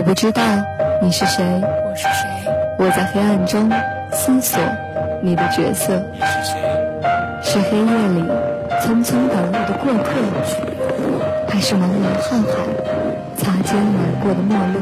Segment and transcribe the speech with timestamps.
[0.00, 0.42] 我不知道
[1.02, 2.50] 你是谁，我是谁？
[2.78, 3.70] 我在黑暗中
[4.10, 4.58] 思索
[5.20, 5.92] 你的角色。
[6.14, 6.22] 你
[7.42, 8.24] 是黑夜里
[8.80, 10.16] 匆匆赶路的过客，
[11.46, 12.64] 还是茫茫瀚海
[13.36, 14.80] 擦肩而过的陌路？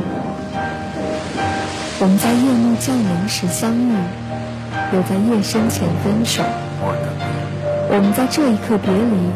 [1.99, 3.93] 我们在夜幕降临时相遇，
[4.93, 6.45] 又在夜深前分手。
[7.91, 9.33] 我们在这一刻别离，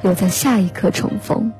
[0.00, 1.52] 又在下一刻重逢。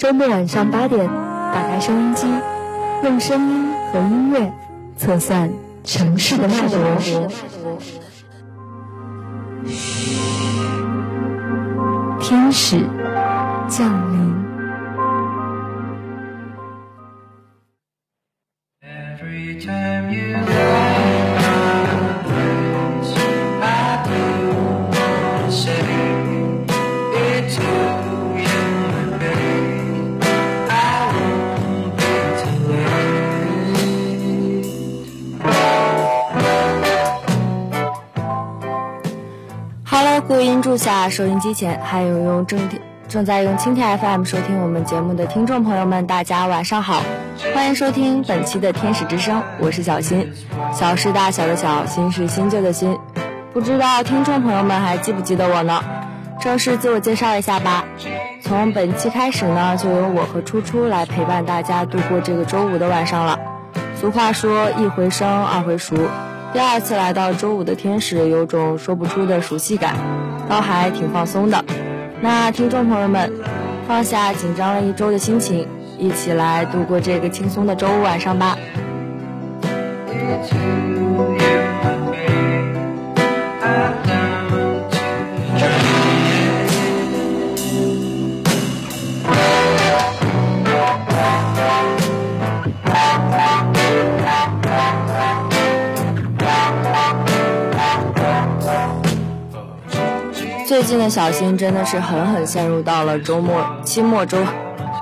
[0.00, 1.06] 周末晚上八点，
[1.52, 2.26] 打开收音机，
[3.04, 4.50] 用声音和音乐
[4.96, 5.50] 测算
[5.84, 7.28] 城市的脉搏。
[12.18, 12.78] 天使
[13.68, 14.09] 降临。
[40.70, 42.56] 录下，收音机前，还有用正
[43.08, 47.02] 正在用蜻蜓 FM 收听我们节目的听众朋友们，大家晚上好，
[47.52, 50.32] 欢迎收听本期的天使之声，我是小新，
[50.72, 52.96] 小是大小的小，新是新旧的新，
[53.52, 55.82] 不知道听众朋友们还记不记得我呢？
[56.38, 57.84] 正式自我介绍一下吧。
[58.40, 63.40] 从本期开始呢，就由我和初初来陪伴大家度过这个周五的晚上了。
[64.00, 65.96] 俗话说，一回生，二回熟。
[66.52, 69.94] 第二次来到周五的天使，有种说不出的熟悉感，
[70.48, 71.64] 倒还挺放松的。
[72.20, 73.32] 那听众朋友们，
[73.86, 78.58] 放下紧张了一周的心情，一起来度过这个轻松的周五晚上吧。
[100.80, 104.38] 最近的小新真的是狠狠陷入到了周末、期末周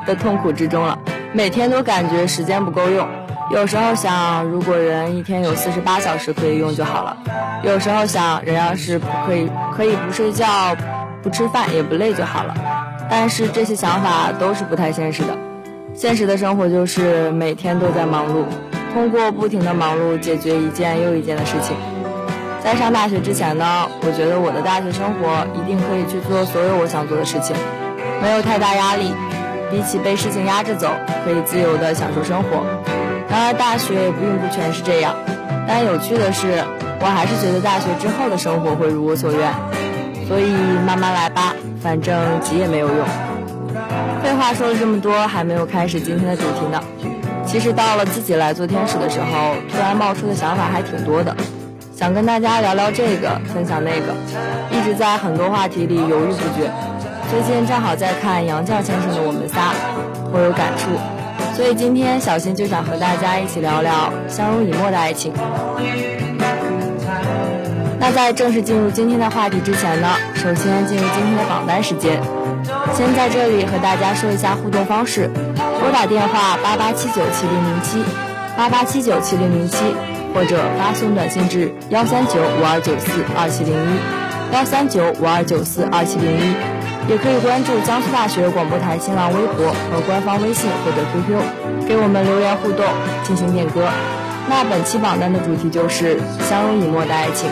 [0.05, 0.99] 的痛苦之中了，
[1.33, 3.06] 每天都感觉时间不够用。
[3.53, 7.16] 有时候想，如果人一天有四十八小时可以用就好了；
[7.62, 10.75] 有时候想，人要是不可以可以不睡觉、
[11.22, 12.53] 不吃饭也不累就好了。
[13.09, 15.39] 但是这些想法都是不太现实的。
[15.95, 18.43] 现实的生活就是每天都在忙碌，
[18.93, 21.77] 通过不停的忙碌解决一件又一件的事情。
[22.68, 27.56] 在上大学之前呢，我觉得我的大学生活一定可以去做所有我想做的事情，
[28.20, 29.14] 没有太大压力。
[29.70, 30.90] 比起被事情压着走，
[31.24, 32.66] 可以自由的享受生活。
[33.30, 35.14] 然而大学也并不全是这样，
[35.66, 36.62] 但有趣的是，
[37.00, 39.50] 我还是觉得大学之后的生活会如我所愿。
[40.28, 40.52] 所以
[40.86, 43.06] 慢慢来吧，反正急也没有用。
[44.22, 46.78] 废话说了这么多，还没有开始今天的主题呢。
[47.46, 51.34] 其实到了自己来做天使的时候，突然冒出的想法还挺多的。
[51.98, 54.14] 想跟大家聊聊这个，分享那个，
[54.70, 56.70] 一直在很多话题里犹豫不决。
[57.28, 59.72] 最近正好在看杨绛先生的《我们仨》，
[60.31, 60.91] 颇有感触，
[61.56, 65.32] 所以今天小新就想和大家一起聊聊相濡以沫的爱情。
[67.98, 72.22] 那在正式进入今天的话题之前呢，首先进入今天的榜单时间。
[72.94, 75.28] 先在这里和大家说一下互动方式：
[75.80, 78.04] 拨打电话八八七九七零零七，
[78.56, 79.78] 八八七九七零零七。
[80.34, 86.55] 或者发送短信至幺三九五二九四二七零一，幺三九五二九四二七零一，
[87.09, 92.84] 也可以关注江苏大学广播台新浪微博和官方微信或者 QQ，给我们留言互动，
[93.25, 93.89] 进行点歌。
[94.49, 96.19] 那本期榜单的主题就是
[96.49, 97.50] 相濡以沫的爱情。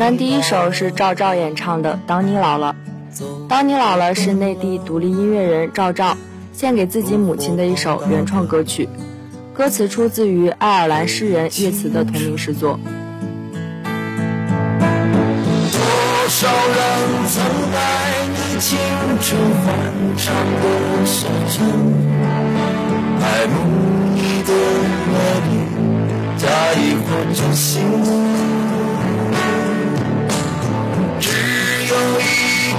[0.00, 2.74] 单第一首是赵照演唱的《当你老了》。
[3.50, 6.16] 当你老了是内地独立音乐人赵照
[6.54, 8.88] 献给自己母亲的一首原创歌曲，
[9.52, 12.80] 歌词出自于爱尔兰诗人叶慈的同名诗作。
[15.70, 15.78] 多
[16.28, 16.86] 少人
[17.28, 17.44] 曾
[17.74, 18.78] 爱你青
[19.20, 19.76] 春欢
[20.16, 21.62] 畅的时辰，
[23.20, 23.52] 爱慕
[24.14, 24.54] 你的
[25.12, 25.12] 美
[25.44, 25.50] 丽，
[26.38, 27.82] 假意换真心。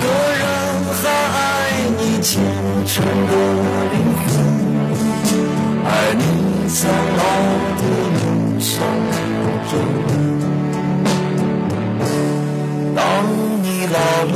[0.02, 0.06] 个
[0.42, 0.46] 人
[1.02, 1.40] 还爱
[1.98, 2.30] 你虔
[2.86, 3.32] 诚的
[3.92, 3.96] 灵
[4.28, 4.30] 魂，
[5.86, 6.22] 爱你
[6.68, 6.80] 苍
[7.18, 7.22] 老
[7.78, 7.82] 的
[8.16, 8.20] 脸
[8.60, 8.70] 上
[9.12, 9.14] 的
[9.70, 9.72] 皱
[10.08, 10.10] 纹。
[12.96, 13.00] 当
[13.62, 13.96] 你老
[14.34, 14.36] 了，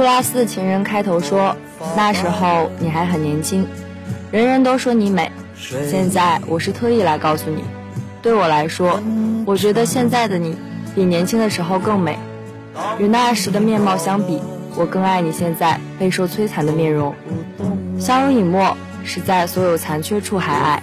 [0.00, 1.54] 杜拉斯的情人开头说
[1.94, 3.66] ：“那时候你还很年轻，
[4.32, 5.30] 人人都说你美。
[5.54, 7.62] 现在我是特意来告诉你，
[8.22, 8.98] 对我来说，
[9.44, 10.56] 我觉得现在的你
[10.94, 12.18] 比年轻的时候更美。
[12.98, 14.40] 与那时的面貌相比，
[14.74, 17.14] 我更爱你现在备受摧残的面容。
[17.98, 18.74] 相濡以沫，
[19.04, 20.82] 是在所有残缺处还爱。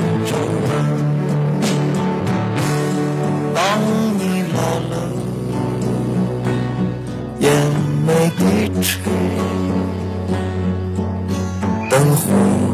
[8.79, 9.01] 吹
[11.89, 12.70] 灯火。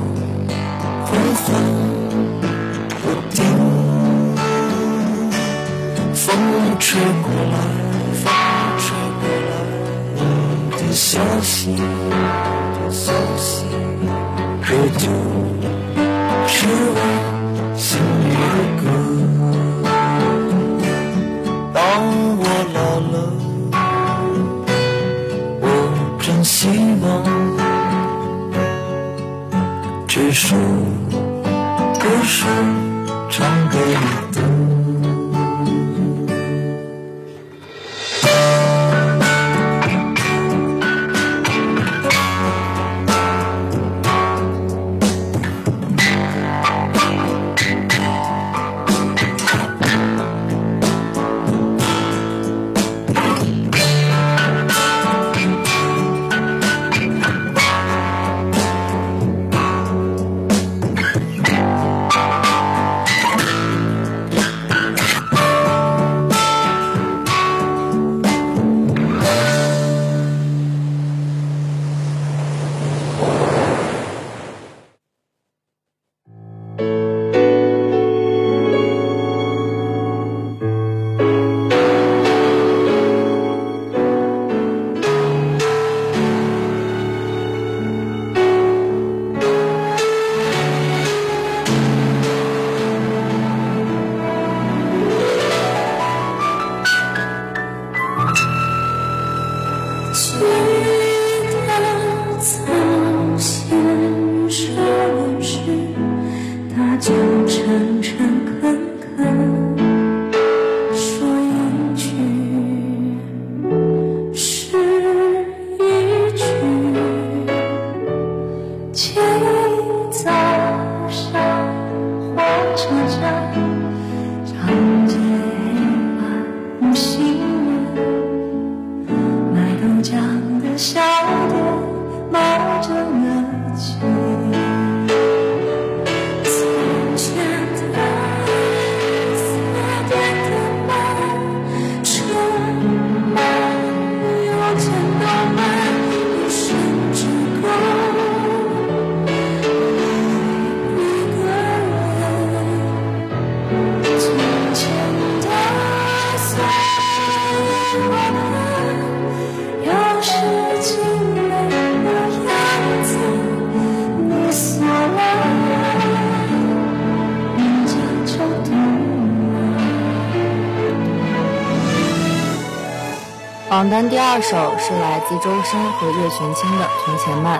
[173.69, 177.59] 榜单第二首是来自周深和岳群卿的《从前慢》。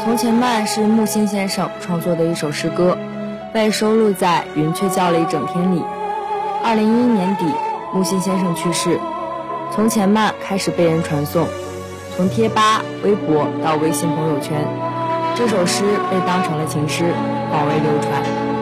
[0.04, 2.98] 《从前慢》是木心先生创作的一首诗歌，
[3.50, 5.82] 被收录在《云雀叫了一整天》里。
[6.62, 7.46] 二零一一年底，
[7.94, 8.98] 木心先生去世，
[9.74, 11.48] 《从前慢》开始被人传颂，
[12.14, 14.68] 从贴吧、微博到微信朋友圈，
[15.34, 17.14] 这首诗被当成了情诗，
[17.50, 18.55] 广为流传。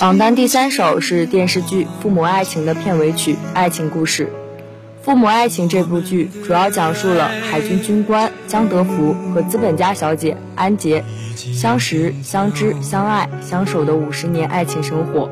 [0.00, 4.24] 榜单第三首是电视剧《父母爱情》的片尾曲《爱情故事》。
[5.02, 11.04] 《父母爱情》这部剧主要讲述了海军军官江德福和资本家小姐安杰
[11.36, 15.30] 相识、相知、相爱、相守的五十年爱情生活。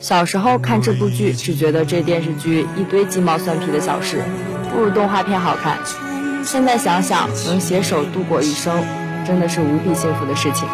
[0.00, 4.22] 小时候看这部剧，只觉得这电视剧一堆鸡毛蒜皮的小事，
[4.70, 5.78] 不如动画片好看。
[6.44, 8.84] 现在想想，能携手度过一生，
[9.26, 10.68] 真的是无比幸福的事情。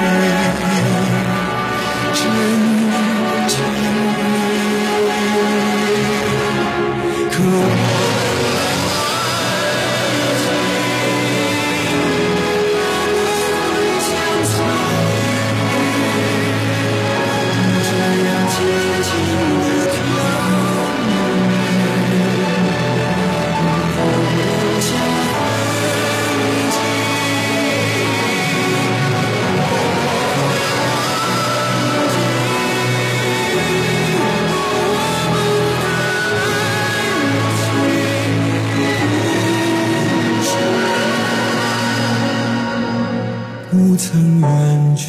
[0.00, 0.69] 真
[44.02, 45.06] 曾远去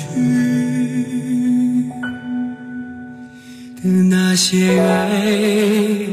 [3.81, 6.10] 的那些爱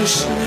[0.00, 0.39] 日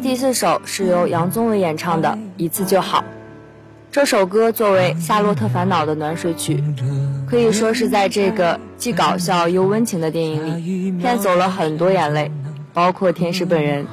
[0.00, 3.00] 第四首是由杨宗纬演唱的《一次就好》。
[3.90, 6.62] 这首歌作为《夏洛特烦恼》的暖水曲，
[7.28, 12.30] 可以说是在这个既搞笑又温情的电影里骗走了很多眼泪，
[12.72, 13.86] 包括天使本人。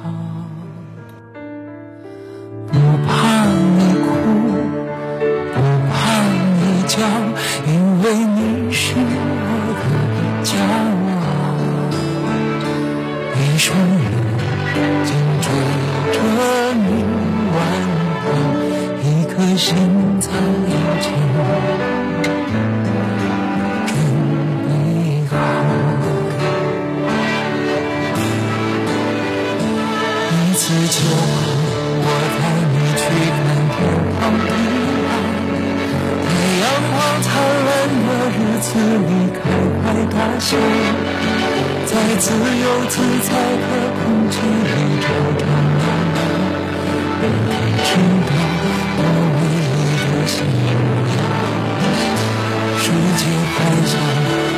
[52.90, 53.22] 世界
[53.54, 53.94] 还小，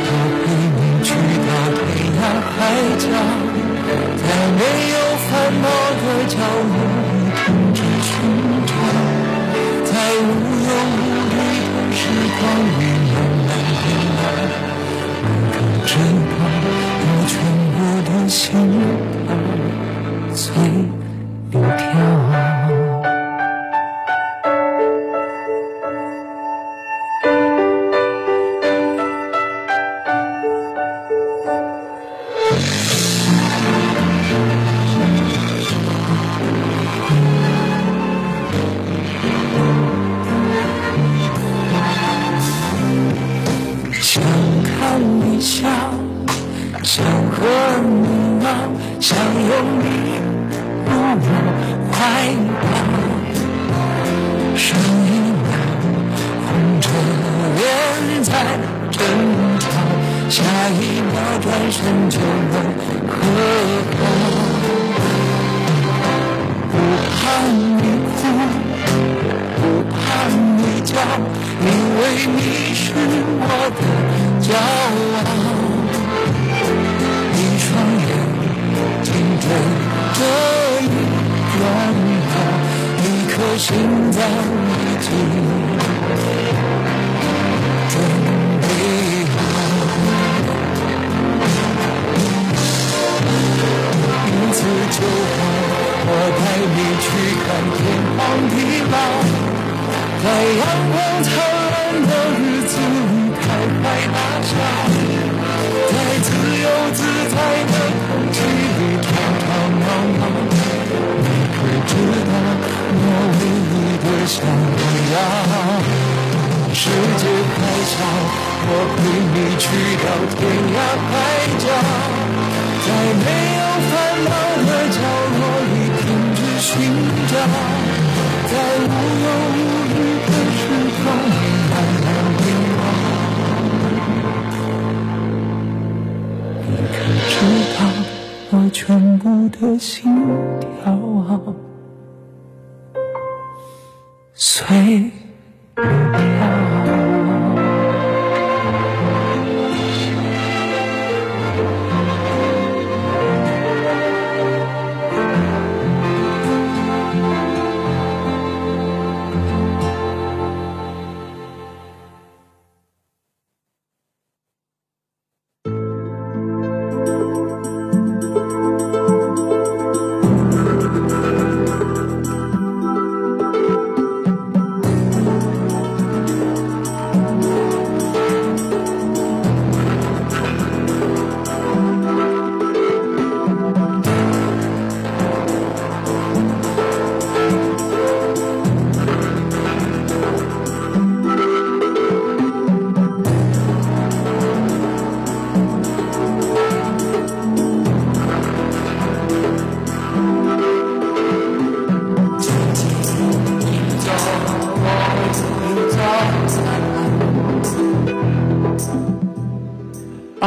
[0.09, 0.45] 我陪
[0.77, 1.07] 你去
[1.45, 1.85] 到天
[2.17, 2.19] 涯
[2.49, 2.51] 海
[2.97, 3.05] 角。
[4.17, 4.25] 在
[4.57, 4.97] 没有
[5.29, 5.29] 烦
[5.61, 5.67] 恼
[6.01, 6.35] 的角
[6.73, 6.75] 落
[7.09, 8.11] 里停止寻
[8.67, 8.73] 找，
[9.85, 10.33] 在无
[10.65, 11.35] 忧无虑
[11.69, 12.01] 的时
[12.39, 12.41] 光
[12.79, 12.81] 里
[13.13, 13.15] 慢
[13.45, 13.51] 慢
[13.83, 13.85] 变
[14.17, 14.19] 老。
[15.21, 15.93] 你可知
[16.33, 16.41] 道，
[17.05, 17.31] 我全
[17.75, 17.77] 部
[18.09, 18.41] 的心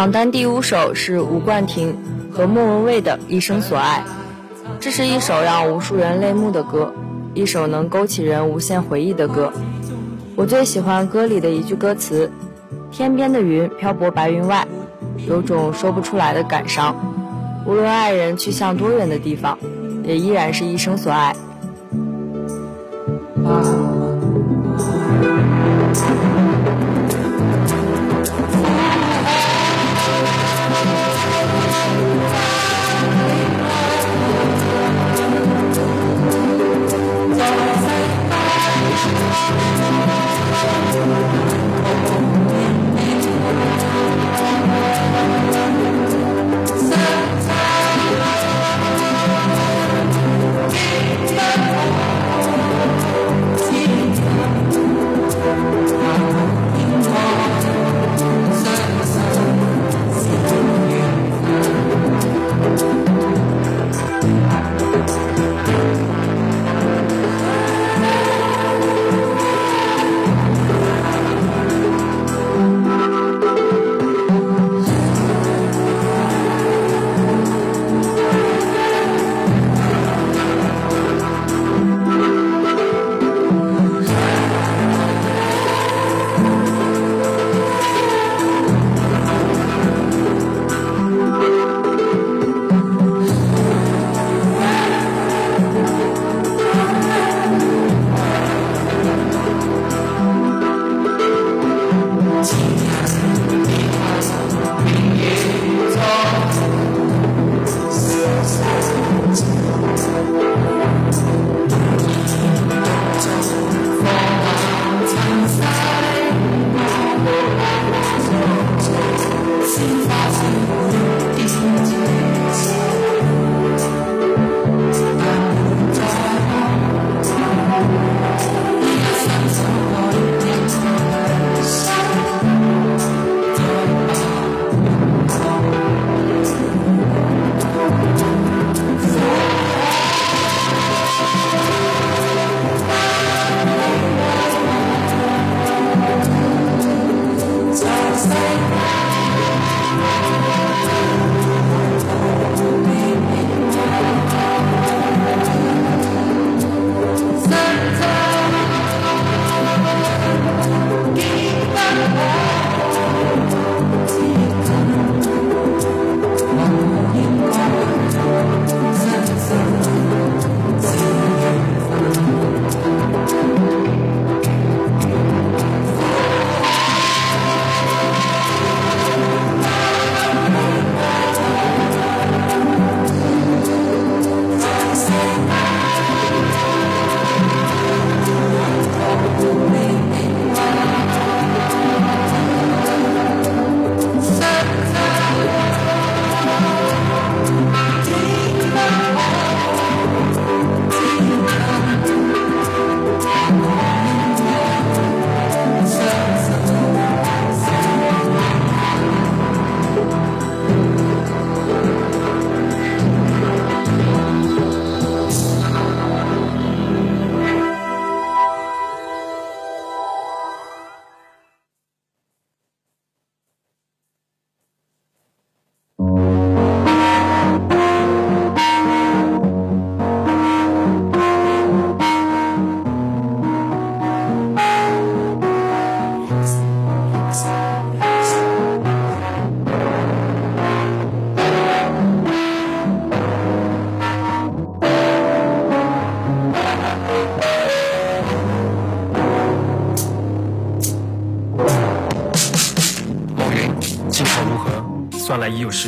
[0.06, 1.98] 榜单第五首是吴冠廷
[2.32, 4.04] 和莫文蔚的《一生所爱》，
[4.80, 6.94] 这是一首让无数人泪目的歌，
[7.34, 9.52] 一首能勾起人无限回忆的歌。
[10.36, 12.30] 我最喜欢歌里的一句歌词
[12.94, 14.68] ：“天边的云漂泊白云外”，
[15.28, 16.96] 有种说不出来的感伤。
[17.66, 19.58] 无论爱人去向多远的地方，
[20.04, 21.36] 也依然是一生所爱。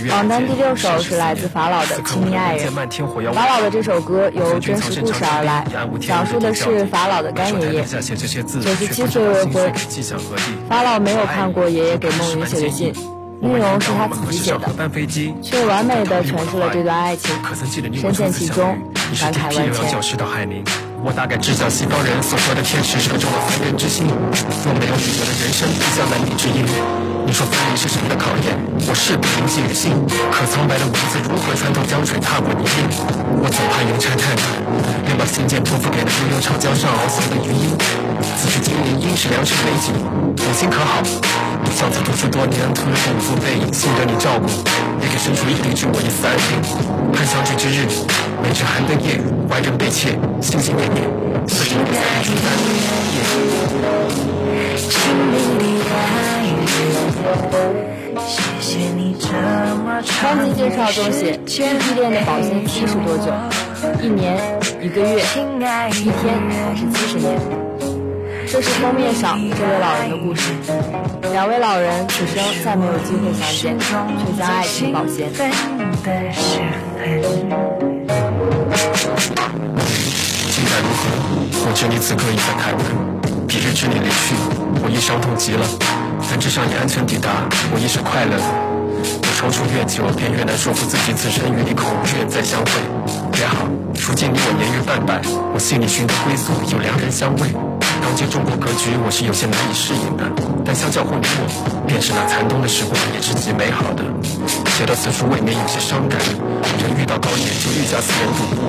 [0.05, 2.69] 榜单第六首是来自法老的《亲密爱人》。
[3.33, 5.65] 法老的这首歌由真实故事而来，
[5.99, 9.73] 讲述的是法老的干爷爷九十七岁未婚，
[10.69, 12.93] 法老没有看过爷爷给梦云写的信，
[13.39, 17.36] 内容是他自己写的，却完美的诠释了这段爱情，
[17.99, 18.77] 深陷其中，
[19.19, 20.63] 感慨万千。
[21.03, 24.07] 我大概知晓西方人所说的天使了凡人之心。
[24.07, 27.06] 若没有的人生，必将难敌之音。
[27.27, 28.55] 你说分离是什么的考验，
[28.87, 29.91] 我是不铭记于心。
[30.31, 32.87] 可苍白的文字如何穿透江水，踏过泥泞？
[33.43, 34.63] 我总怕云差太慢，
[35.03, 37.75] 便把信件托付给了悠悠长江上翱翔的鱼鹰。
[38.39, 39.91] 此去经年，应是良辰美景，
[40.39, 41.03] 母亲可好？
[41.75, 44.47] 上次读书多年，徒留五副背影，幸得你照顾，
[45.03, 46.63] 也给生出一滴之我一丝安定。
[47.11, 47.83] 盼相聚之日，
[48.39, 49.19] 每至寒灯夜，
[49.51, 51.03] 怀人悲切，心心念念，
[51.43, 52.55] 此时不再孤单。
[60.21, 63.32] 专辑介绍中写，异地恋的保鲜期是多久？
[64.01, 64.38] 一年、
[64.82, 67.38] 一个月、一天，还是七十年？
[68.49, 70.53] 这是封面上这位老人的故事。
[71.32, 75.32] 两位老人此生再没有机会相见，却将爱情保鲜。
[75.34, 75.49] 近
[80.65, 81.01] 在如何？
[81.67, 82.82] 我知你此刻已在台湾。
[83.47, 84.36] 彼日知你离去，
[84.84, 85.65] 我亦伤痛极了。
[86.30, 88.43] 但至少你安全抵达，我亦是快乐的。
[89.21, 92.71] 我踌躇越久，便越难说服自己，此生与你恐不愿再相会。
[93.39, 95.21] 也好，如今你我年逾半百，
[95.53, 97.76] 我心里寻得归宿，有良人相慰。
[98.01, 100.23] 当今中国格局，我是有些难以适应的。
[100.65, 104.03] 但相较乎你我，便是那残冬的时光也是极美好的。
[104.75, 106.19] 写到此处，未免有些伤感。
[106.77, 108.62] 人遇到高年，就愈加思人睹物。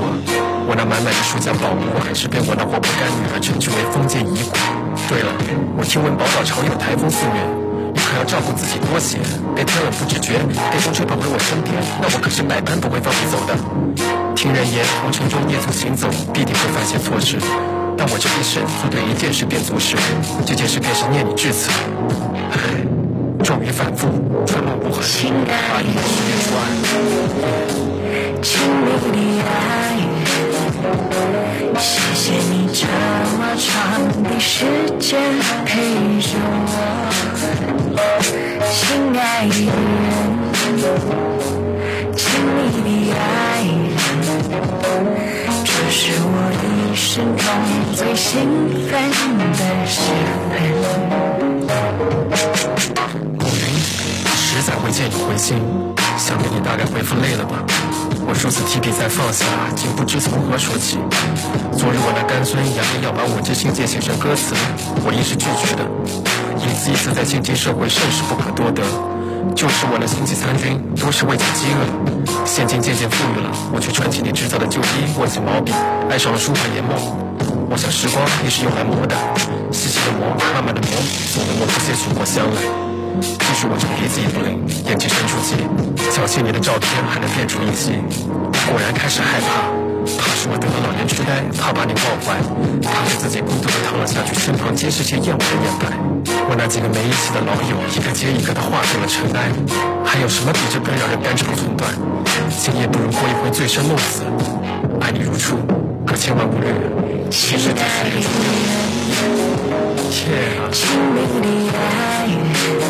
[0.69, 4.57] 我那满满的书架宝物，还是被我那活泼干女儿称之为封建遗骨。
[5.09, 5.33] 对了，
[5.77, 7.41] 我听闻宝岛常有台风肆虐，
[7.95, 9.19] 你可要照顾自己多些，
[9.57, 10.37] 别天我不知觉，
[10.71, 13.57] 被风吹跑回我身边，那我可是百般不会放你走的。
[14.37, 17.41] 听人言，红尘中夜途行走，必定会犯些错事。
[17.99, 19.97] 但我这一生做对一件事便足事，
[20.47, 21.69] 这件事便是念你至此。
[22.53, 22.57] 唉，
[23.43, 24.07] 终于反复，
[24.47, 26.63] 春梦不恨，把你十年出爱。
[28.41, 29.51] 亲密的爱
[31.67, 32.87] 人，谢谢你这
[33.37, 33.67] 么长
[34.23, 34.65] 的时
[35.01, 35.19] 间
[35.67, 35.83] 陪
[36.23, 36.71] 着我，
[38.71, 38.79] 亲
[39.19, 40.87] 爱的人，
[42.15, 42.87] 亲密的
[43.19, 43.21] 爱
[43.67, 43.99] 人。
[45.65, 46.27] 这是我
[46.91, 47.47] 一生中
[47.95, 48.41] 最兴
[48.89, 49.11] 奋
[49.53, 50.01] 的时
[50.49, 50.57] 分。
[53.39, 53.61] 古云，
[54.35, 55.59] 实在未见你回信，
[56.17, 57.63] 想必你大概回复累了吧？
[58.27, 59.45] 我如此提笔再放下，
[59.77, 60.99] 竟不知从何说起。
[61.77, 64.55] 昨日我那干孙扬言要把我这信件写成歌词，
[65.05, 65.85] 我亦是拒绝的。
[66.57, 68.83] 一次一次在现今社会甚是不可多得。
[69.55, 72.45] 就是我那星际参军，都是为解饥饿。
[72.45, 75.73] 现今渐渐富裕了，我却穿起你制造的旧衣，握起毛笔，
[76.09, 76.95] 爱上了书法研墨。
[77.71, 79.15] 我想时光也是用来磨的，
[79.73, 80.91] 细细的磨，慢慢的磨，
[81.35, 82.88] 总能磨出些许墨香来。
[83.21, 85.57] 即使我这鼻子也不灵，眼睛伸出去，
[86.11, 87.99] 瞧见你的照片还能辨出一些。
[88.71, 89.67] 果然开始害怕，
[90.17, 92.39] 怕是我得了老年痴呆，怕把你忘怀，
[92.87, 95.91] 怕是自己孤独的躺了下去，身旁皆是些厌恶的眼白。
[96.49, 99.51] 我那几个没义气的老友，一个接一个的化作了尘埃。
[100.05, 101.91] 还有什么比这更让人肝肠寸断？
[102.55, 104.23] 今夜不如过一回醉生梦死，
[105.01, 105.59] 爱你如初，
[106.07, 106.71] 可千万不虑。
[107.31, 108.23] 亲密的爱人，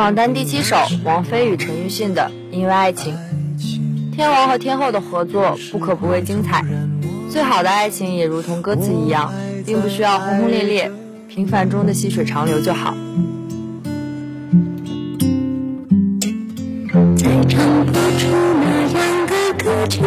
[0.00, 3.14] 榜单第七首王菲与陈奕迅的因为爱情。
[4.16, 6.64] 天王和天后的合作不可不谓精彩
[7.28, 9.30] 最好的爱情也如同歌词一样
[9.66, 10.90] 并不需要轰轰烈烈
[11.28, 12.96] 平凡中的细水长流就好。
[17.18, 18.26] 再唱不出
[18.58, 20.00] 那样的歌曲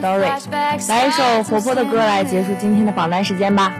[0.00, 0.26] sorry
[0.88, 3.72] 来一首活泼的歌来结束今天的榜单时间吧。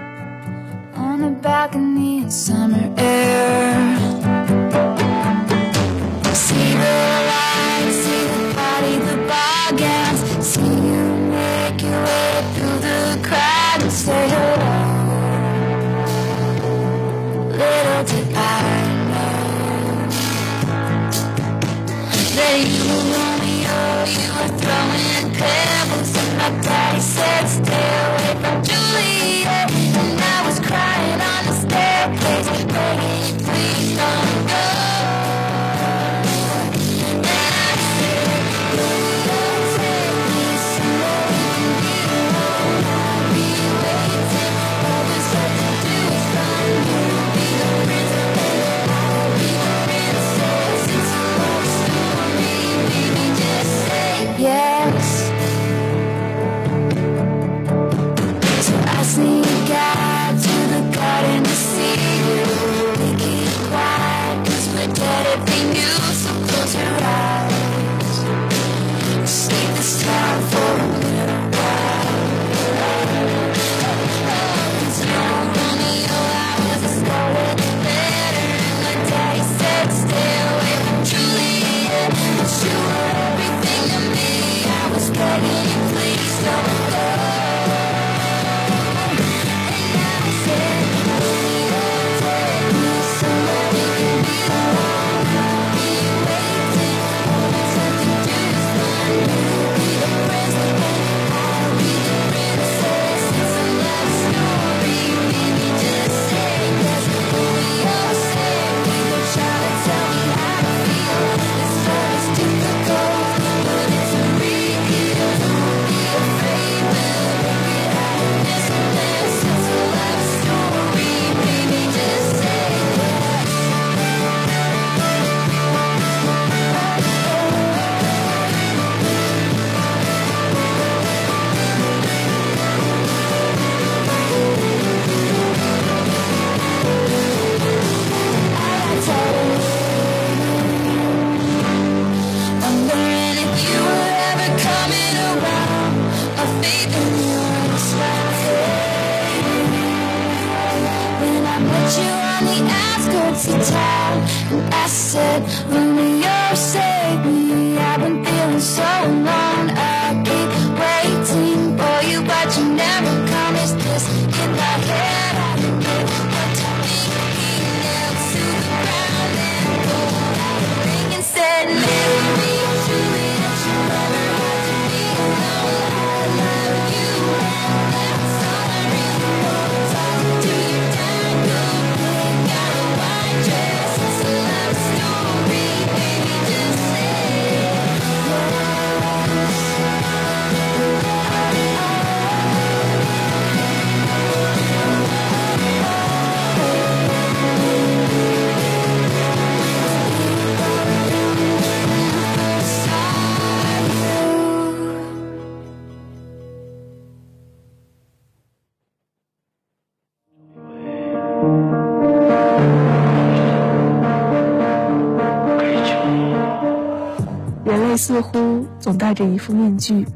[218.00, 220.06] 似乎总戴着一副面具，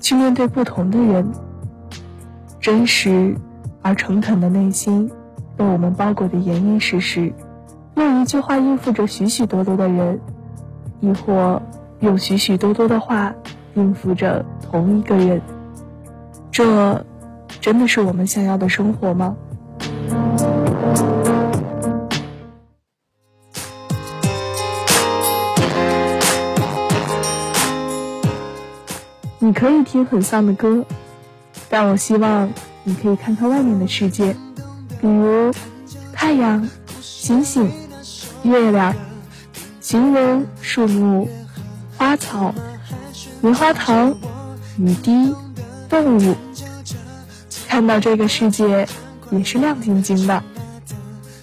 [0.00, 1.30] 去面对不同的人。
[2.58, 3.36] 真实
[3.82, 5.10] 而诚恳的内心，
[5.58, 7.34] 被我们包裹得严严实实。
[7.96, 10.18] 用一句话应付着许许多多的人，
[11.00, 11.60] 亦或
[12.00, 13.34] 用许许多多的话
[13.74, 15.42] 应付着同一个人。
[16.50, 17.04] 这，
[17.60, 19.36] 真的是我们想要的生活吗？
[29.66, 30.84] 可以听很丧的歌，
[31.68, 32.48] 但我希望
[32.84, 34.32] 你可以看看外面的世界，
[35.00, 35.52] 比如
[36.12, 36.68] 太阳、
[37.00, 37.68] 星星、
[38.44, 38.94] 月亮、
[39.80, 41.28] 行人、树木、
[41.98, 42.54] 花草、
[43.40, 44.16] 棉花糖、
[44.78, 45.34] 雨滴、
[45.88, 46.36] 动物。
[47.66, 48.86] 看到这个世界
[49.32, 50.44] 也是亮晶晶的。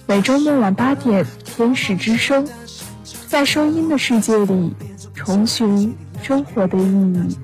[0.06, 2.46] 每周末晚八点，《天使之声》
[3.28, 4.72] 在声音的世界里
[5.14, 7.36] 重寻生活的意义。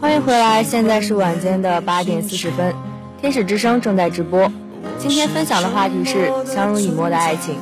[0.00, 2.74] 欢迎回来，现在是晚间的八点四十分，
[3.20, 4.50] 天使之声正在直播。
[4.98, 7.58] 今天分享的话题是相濡以沫的爱情。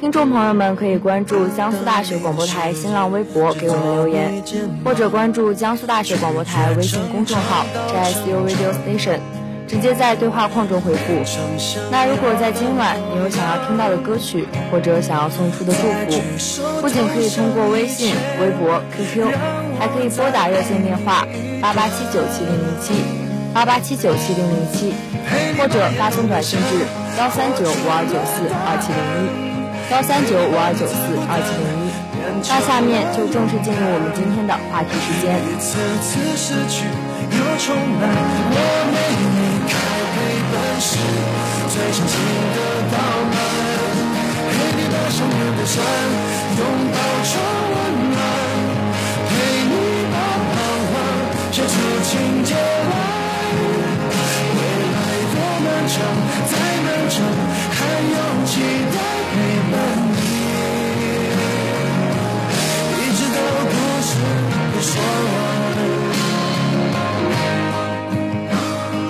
[0.00, 4.42] 听众朋友们可以关注江苏大学广播台新浪微博给我们留言，
[4.82, 9.18] 或者关注江苏大学广播台微信公众号 JSU Radio Station，
[9.68, 11.12] 直接在对话框中回复。
[11.90, 15.86] 那如果在今晚你有想要听到的歌曲，或者想要送出的祝
[16.38, 19.28] 福，不仅可以通过微信、微博、QQ，
[19.78, 21.26] 还可以拨打热线电话
[21.60, 22.94] 八八七九七零零七
[23.52, 24.94] 八八七九七零零七，
[25.58, 26.86] 或者发送短信至
[27.18, 29.49] 幺三九五二九四二七零一。
[29.90, 30.94] 幺三九五二九四
[31.26, 31.90] 二七零一，
[32.48, 35.34] 那下面就正式进入我们今天的话题时间。
[56.46, 57.18] 再漫长，
[57.70, 58.60] 还有期
[58.94, 59.19] 待。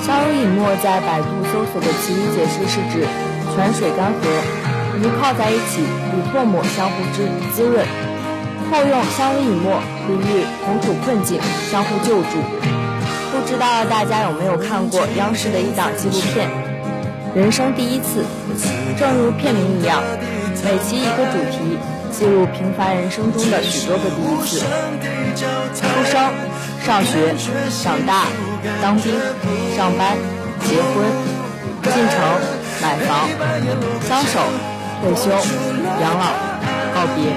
[0.04, 3.06] 相濡以沫，在百度搜索的词语解释是指
[3.54, 4.26] 泉水干涸，
[4.98, 7.86] 鱼靠在一起，与唾沫相互滋滋润。
[8.70, 11.40] 后用相濡以沫比喻同处困境，
[11.70, 12.42] 相互救助。
[13.32, 16.48] 不知道大家有没有看过央视的一档纪录片
[17.32, 18.24] 《人生第一次》？
[18.98, 20.02] 正如片名一样。
[20.64, 21.78] 每期一个主题，
[22.10, 24.58] 记录平凡人生中的许多个第一次：
[25.74, 26.20] 出生、
[26.84, 27.32] 上学、
[27.82, 28.26] 长大、
[28.82, 29.14] 当兵、
[29.76, 30.16] 上班、
[30.66, 31.06] 结婚、
[31.84, 32.18] 进城、
[32.82, 33.28] 买房、
[34.08, 34.40] 相守、
[35.00, 35.30] 退休、
[36.02, 36.34] 养老、
[36.92, 37.30] 告别。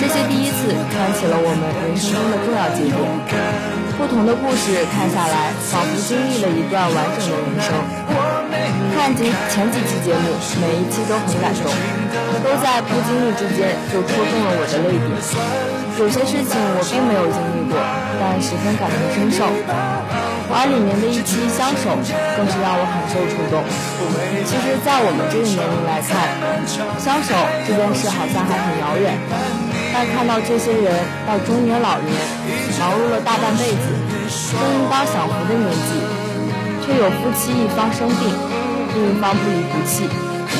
[0.00, 3.87] 这些第一次串起了我们人生中的重要节点。
[3.98, 7.74] 不同的故事看下来，仿佛经历了一段完整的人生。
[8.94, 11.66] 看几前几期节目，每一期都很感动，
[12.38, 15.10] 都在不经意之间就戳中了我的泪点。
[15.98, 17.74] 有些事情我并没有经历过，
[18.22, 19.42] 但十分感同身受。
[20.46, 21.98] 而里面的一期相守，
[22.38, 23.66] 更是让我很受触动。
[24.46, 26.14] 其实，在我们这个年龄来看，
[27.02, 27.34] 相守
[27.66, 29.18] 这件事好像还很遥远，
[29.98, 30.94] 但看到这些人
[31.26, 32.14] 到中年老年，
[32.78, 33.90] 忙碌了大半辈子，
[34.30, 35.98] 正应当享福的年纪。
[36.86, 38.30] 却有夫妻一方生病，
[38.94, 40.06] 另一方不离不弃，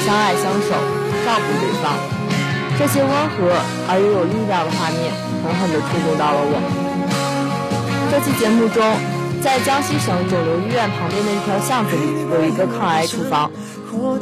[0.04, 0.74] 相爱相守，
[1.22, 1.94] 照顾对方。
[2.80, 3.54] 这些温和
[3.86, 5.14] 而又有力量的画面，
[5.46, 6.58] 狠狠地触动到了我。
[8.10, 8.82] 这期节目中，
[9.40, 13.48] 在江西省肿瘤医院旁边的一条巷子里，有一个抗癌厨房。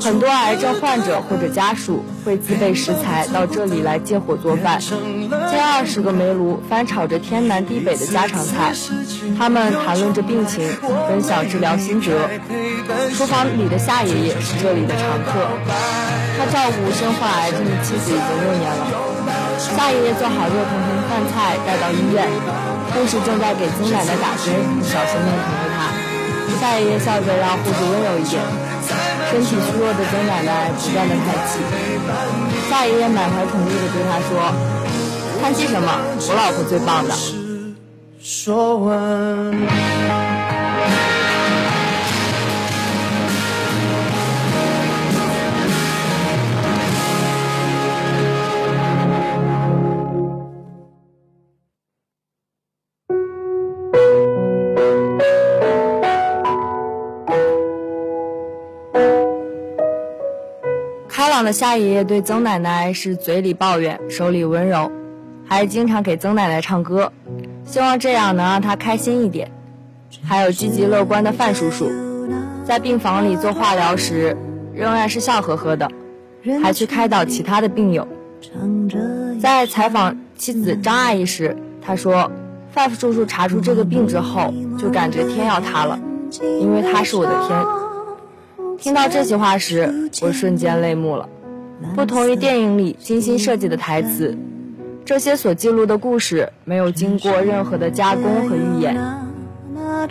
[0.01, 8.72] 很多癌症患者或者家属会自备食材到这里来借火做饭，近二十个煤炉翻炒着天南地北的家常菜，
[9.39, 10.68] 他们谈论着病情，
[11.09, 12.29] 分享治疗心得。
[13.16, 15.49] 厨房里的夏爷爷是这里的常客，
[16.39, 18.87] 他照顾身患癌症的妻子已经六年了。
[19.59, 22.29] 夏爷爷做好热腾腾的饭菜带到医院，
[22.93, 25.77] 护士正在给曾奶奶打针，小心弄疼了她。
[26.61, 28.41] 夏爷爷笑着让护士温柔一点。
[29.30, 31.59] 身体虚弱的曾奶奶不断的叹气，
[32.70, 34.30] 夏爷爷满怀宠溺的对她说
[35.43, 35.89] ：“叹气什么？
[36.28, 37.14] 我老婆最棒的。”
[38.22, 40.26] 说完。
[61.43, 64.91] 的夏爷爷对曾奶奶是嘴里抱怨，手里温柔，
[65.47, 67.12] 还经常给曾奶奶唱歌，
[67.64, 69.51] 希望这样能让她开心一点。
[70.24, 71.91] 还有积极乐观的范叔叔，
[72.64, 74.37] 在病房里做化疗时，
[74.74, 75.91] 仍然是笑呵呵的，
[76.62, 78.07] 还去开导其他的病友。
[79.41, 82.30] 在采访妻子张阿姨时，他说
[82.72, 85.99] ：“范叔叔查出这个病之后，就感觉天要塌了，
[86.61, 87.59] 因为他是我的天。”
[88.79, 91.29] 听到这些话时，我瞬间泪目了。
[91.95, 94.37] 不同于电影里精心设计的台词，
[95.05, 98.97] 这些所记录的故事没有经过任何的加工和预演。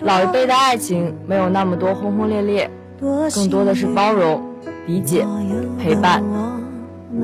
[0.01, 2.69] 老一辈的爱情没有那么多轰轰烈烈，
[3.33, 4.41] 更多的是包容、
[4.85, 5.25] 理解、
[5.79, 6.23] 陪伴。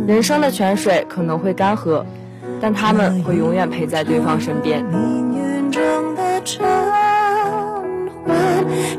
[0.07, 2.03] 人生的泉水可能会干涸，
[2.61, 4.83] 但他们会永远陪在对方身边。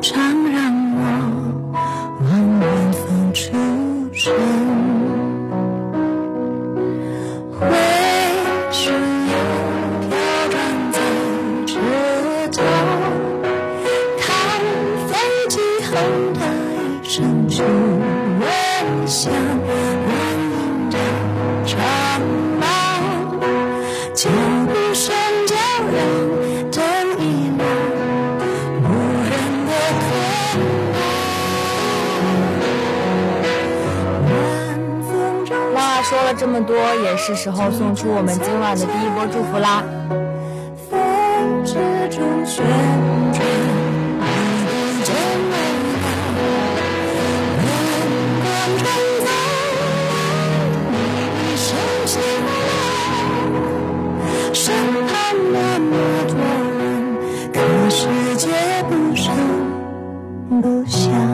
[0.01, 0.72] 常让
[3.33, 4.82] 了这
[36.53, 39.83] 这么多，也是时候送出我们今晚的第一波祝福啦。
[57.89, 58.49] 世界
[58.89, 59.33] 不声
[60.61, 61.32] 不响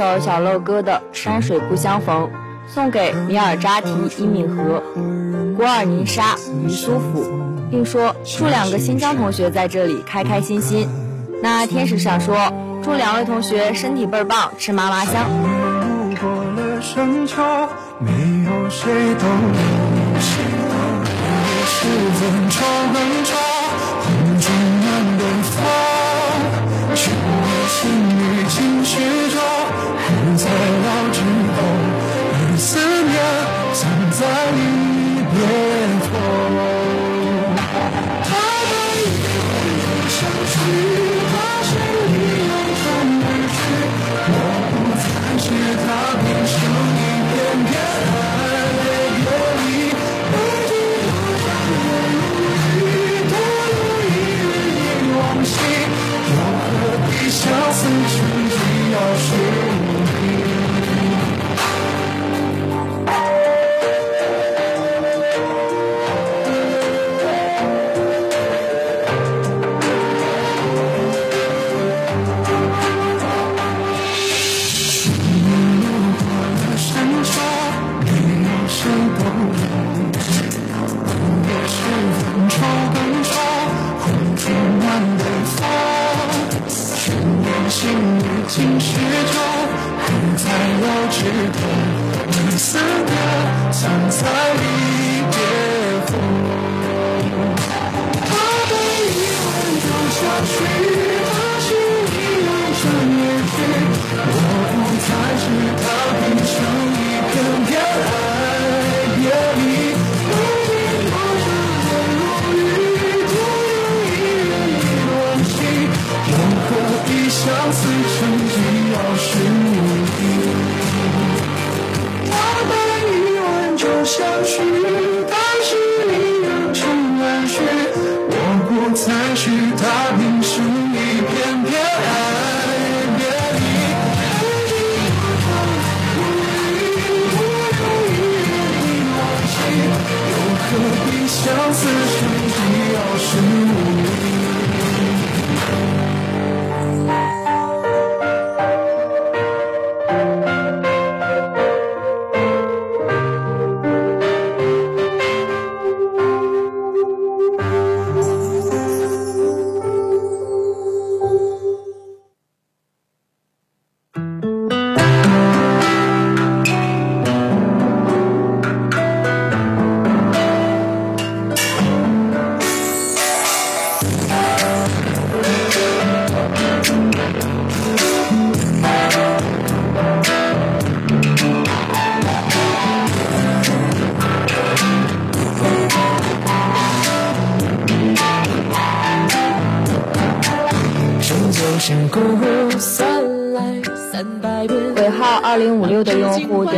[0.00, 2.24] 首小乐歌的《山水不相逢》，
[2.66, 4.82] 送给米尔扎提、伊敏和、
[5.58, 7.22] 古尔尼沙、于苏甫，
[7.70, 10.88] 并说祝两个新疆同学在这里开开心心。
[11.42, 12.34] 那天使想说
[12.82, 15.26] 祝两位同学身体倍儿棒，吃嘛嘛香。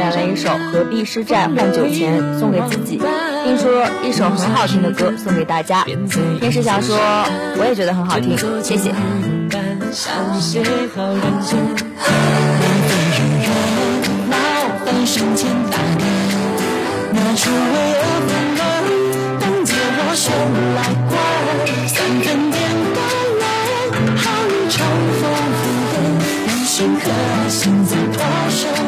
[0.02, 3.00] 点了一首《何必失债换酒钱》送给自己，
[3.44, 5.84] 并说一首很好听的歌送给大家。
[6.40, 6.96] 天使想说，
[7.56, 8.92] 我也觉得很好听，谢谢。
[26.98, 27.08] 颗
[27.48, 28.18] 心再多
[28.50, 28.81] 守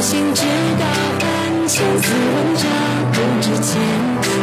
[0.00, 0.42] 心知
[0.78, 0.84] 道，
[1.20, 2.64] 万千字文章
[3.12, 3.80] 不值钱，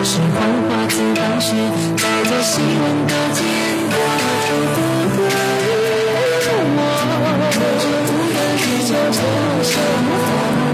[0.03, 1.53] 是黄花自当雪，
[1.97, 3.95] 带着希望的坚定。
[7.15, 7.27] 我
[8.07, 9.17] 不愿日久成
[9.63, 9.71] 守，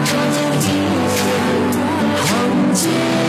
[0.05, 0.65] 我将今
[1.15, 1.19] 生
[2.25, 2.27] 荒
[2.73, 3.28] 街人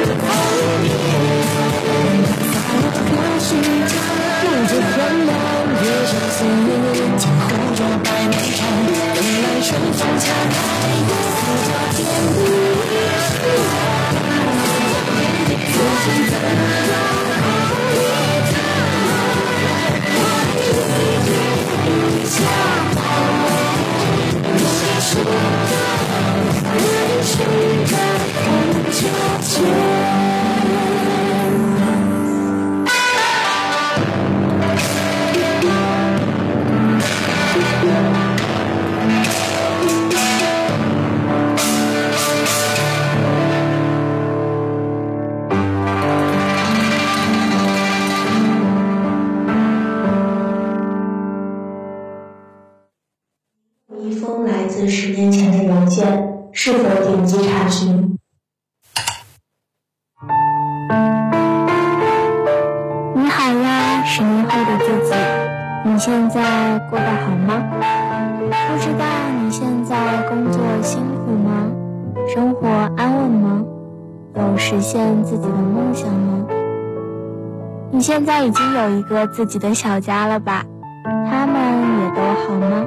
[0.06, 0.18] 的
[2.98, 3.81] 惨烈散
[79.02, 80.64] 一个自己的小家了吧？
[81.28, 81.56] 他们
[81.98, 82.86] 也都好吗？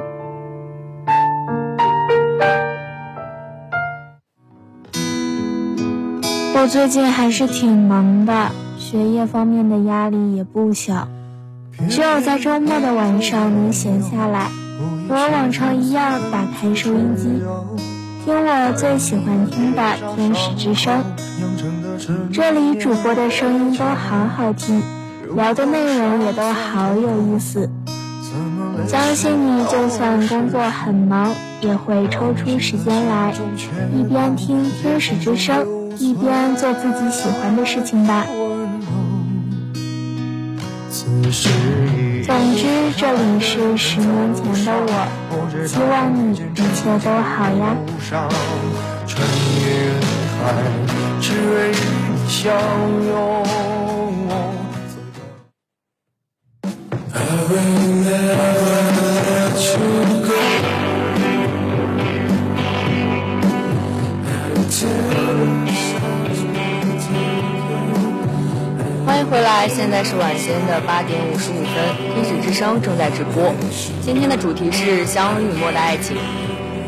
[6.54, 11.06] 我最近还是挺忙的，学业方面的压力也不小。
[11.90, 14.48] 只有在周末的晚上能闲下来，
[15.10, 17.28] 和往常一样打开收音机，
[18.24, 19.82] 听我最喜欢听的
[20.16, 20.94] 《天使之声》。
[22.32, 24.82] 这里主播的声音都好好听，
[25.36, 27.68] 聊的内容也都好有意思。
[28.88, 31.30] 相信你就算工作很忙，
[31.60, 33.34] 也会抽出时间来，
[33.94, 35.66] 一边听《天使之声》。
[35.98, 38.24] 一边做自己喜欢的事情吧。
[40.90, 41.48] 总之，
[42.96, 45.08] 这里是十年前的我，
[45.66, 47.76] 希望你一切都好呀。
[49.06, 49.22] 穿
[49.60, 49.66] 越
[50.40, 50.42] 海，
[51.20, 52.52] 只为你相
[53.08, 53.45] 拥
[69.68, 71.74] 现在是晚间的八点五十五分，
[72.14, 73.52] 天使之声正在直播。
[74.00, 76.16] 今天的主题是相濡以沫的爱情。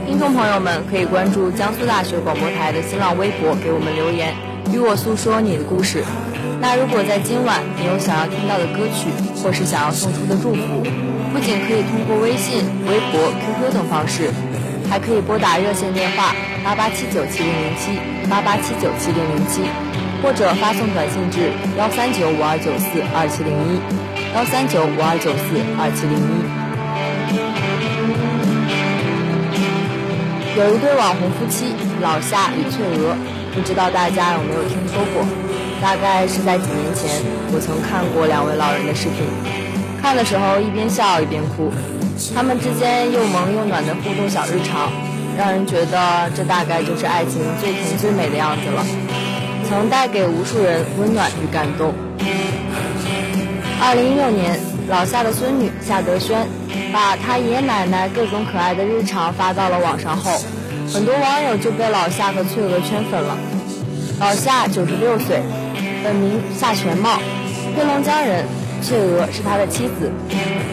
[0.06, 4.32] 听众朋友们可以关注江苏大学广播台的新浪微博，给我们留言，
[4.72, 6.04] 与我诉说你的故事。
[6.60, 9.10] 那如果在今晚你有想要听到的歌曲，
[9.42, 10.82] 或是想要送出的祝福，
[11.32, 14.30] 不仅可以通过微信、微博、QQ 等方式，
[14.88, 17.98] 还可以拨打热线电话八八七九七零零七
[18.30, 19.62] 八八七九七零零七，
[20.22, 23.80] 或者发送短信至幺三九五二九四二七零一
[24.34, 26.58] 幺三九五二九四二七零一。
[30.58, 33.14] 有一对网红夫妻老夏与翠娥，
[33.54, 35.24] 不知道大家有没有听说过？
[35.80, 37.22] 大概是在几年前，
[37.54, 39.22] 我曾看过两位老人的视频，
[40.02, 41.70] 看的时候一边笑一边哭，
[42.34, 44.90] 他们之间又萌又暖的互动小日常，
[45.38, 48.84] 让人觉得这大概就是爱情最甜最美的样子了，
[49.68, 51.92] 曾带给无数人温暖与感动。
[53.80, 54.58] 二零一六年，
[54.88, 56.46] 老夏的孙女夏德轩。
[56.90, 60.40] 把他爷爷奶奶各种可爱的日常发到了网上后，
[60.90, 63.36] 很多网友就被老夏和翠娥圈粉了。
[64.18, 65.42] 老夏九十六岁，
[66.02, 67.20] 本名夏全茂，
[67.76, 68.42] 黑龙江人；
[68.80, 70.10] 翠娥是他的妻子，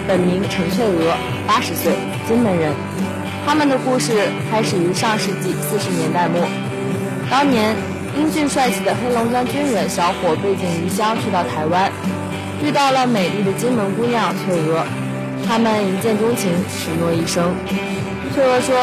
[0.08, 1.92] 本名陈翠娥，八十岁，
[2.30, 2.72] 金门人。
[3.46, 4.14] 他们的故事
[4.50, 6.40] 开始于上世纪四十年代末，
[7.30, 7.76] 当年
[8.18, 11.92] 英俊帅气的黑龙江军人小伙背井离乡去到台湾，
[12.64, 14.86] 遇到了美丽的金门姑娘翠娥。
[15.46, 17.54] 他们一见钟情，许诺一生。
[18.34, 18.76] 翠娥说，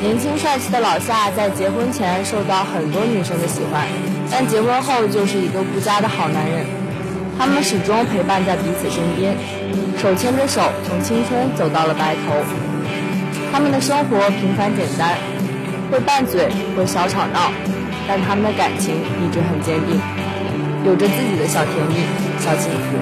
[0.00, 3.86] 年轻帅气的老夏在结婚前受到很多女生的喜欢，
[4.30, 6.64] 但结婚后就是一个顾家的好男人。
[7.38, 9.36] 他们始终陪伴在彼此身边，
[9.98, 12.34] 手牵着手从青春走到了白头。
[13.52, 15.18] 他们的生活平凡简单，
[15.90, 17.52] 会拌嘴，会小吵闹，
[18.08, 20.00] 但他们的感情一直很坚定，
[20.84, 21.96] 有着自己的小甜蜜、
[22.38, 22.96] 小幸福。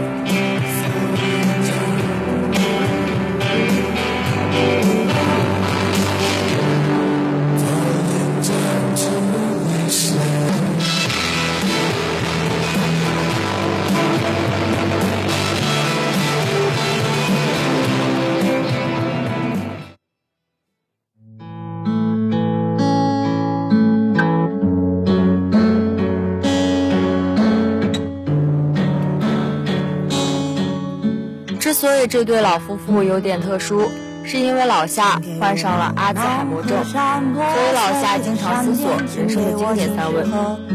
[32.07, 33.91] 这对老夫妇有点特殊，
[34.25, 40.27] 是因为老夏患上了阿兹海默症，所以老夏经常思索人生的经典三问：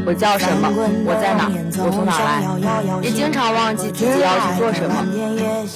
[0.05, 0.69] 我叫什么？
[1.05, 1.49] 我在哪？
[1.83, 2.41] 我从哪来？
[3.01, 5.05] 也经常忘记自己要去做什么。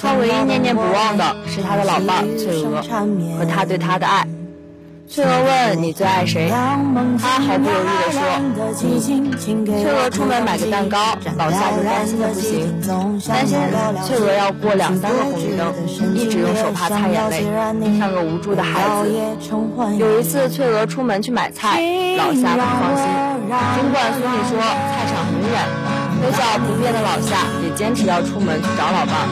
[0.01, 2.82] 他唯一念念不忘的是他的老伴翠娥
[3.38, 4.28] 和他对他的爱。
[5.08, 6.49] 翠娥问：“你最爱谁？”
[7.20, 8.22] 他毫不犹豫地说
[8.74, 10.97] ：“翠娥出门买个蛋糕，
[11.38, 12.82] 老夏就担心的不行，
[13.28, 13.58] 担心
[14.06, 15.72] 翠娥要过两三个红绿灯，
[16.16, 17.45] 一直用手帕擦眼泪，
[17.99, 19.12] 像个无助的孩子。
[19.99, 21.80] 有一次，翠娥出门去买菜，
[22.18, 23.06] 老夏不放心，
[23.76, 25.54] 尽管孙女说菜场很远，
[26.22, 29.28] 腿脚不便的老夏也坚持要出门去找老伴。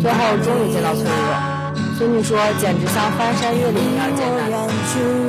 [0.00, 1.55] 最后，终于见到翠娥。”
[1.96, 4.52] 孙女说：“简直像翻山越岭一样简单。”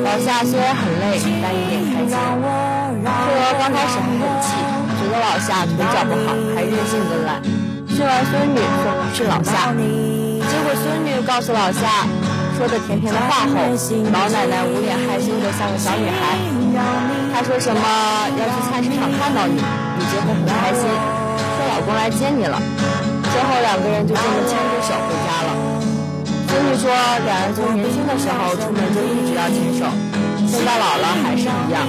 [0.04, 2.12] 老夏虽然很累，但一脸开心。
[2.12, 4.52] 翠娥刚开始还很气，
[5.00, 7.40] 觉得老夏腿脚不好，还任性的懒。
[7.88, 9.72] 训完孙女，送去老夏。
[9.72, 12.04] 结果孙女告诉老夏
[12.60, 13.56] 说的甜甜的话后，
[14.12, 16.36] 老奶奶捂脸害羞的像个小女孩。
[17.32, 17.80] 她说什么
[18.36, 22.60] 要去菜市场看到你，你就会很开心，说老公来接你了。
[23.32, 25.27] 最后两个人就这么牵着手回家
[26.48, 26.54] 了。
[26.54, 26.90] 孙女说，
[27.26, 29.86] 两人从年轻的时候出门就一直要牵手，
[30.48, 31.88] 现在老了还是一样。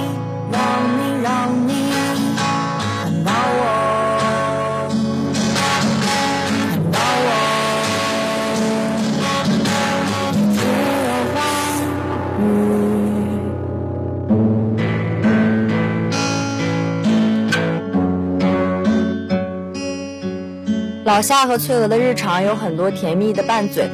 [21.05, 23.89] 老夏和翠娥的日常有很多甜蜜的拌嘴。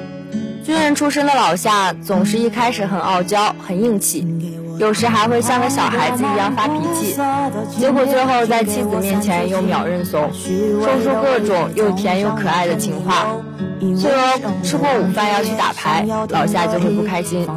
[0.65, 4.27] 军人出身的老夏总是一开始很傲娇、很硬气，
[4.79, 7.15] 有时还会像个小孩子一样发脾气，
[7.77, 13.27] 结果最后在妻子面前又秒认怂，说出各种又甜又可爱的情话。
[14.01, 17.47] 翠娥吃过午饭要去打牌，老夏就会不开心，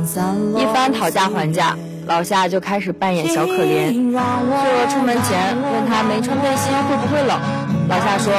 [0.55, 1.75] 一番讨价还价，
[2.07, 4.13] 老夏就开始扮演小可怜。
[4.13, 7.41] 翠娥出门前问他没穿背心会不会冷，
[7.89, 8.35] 老夏说：“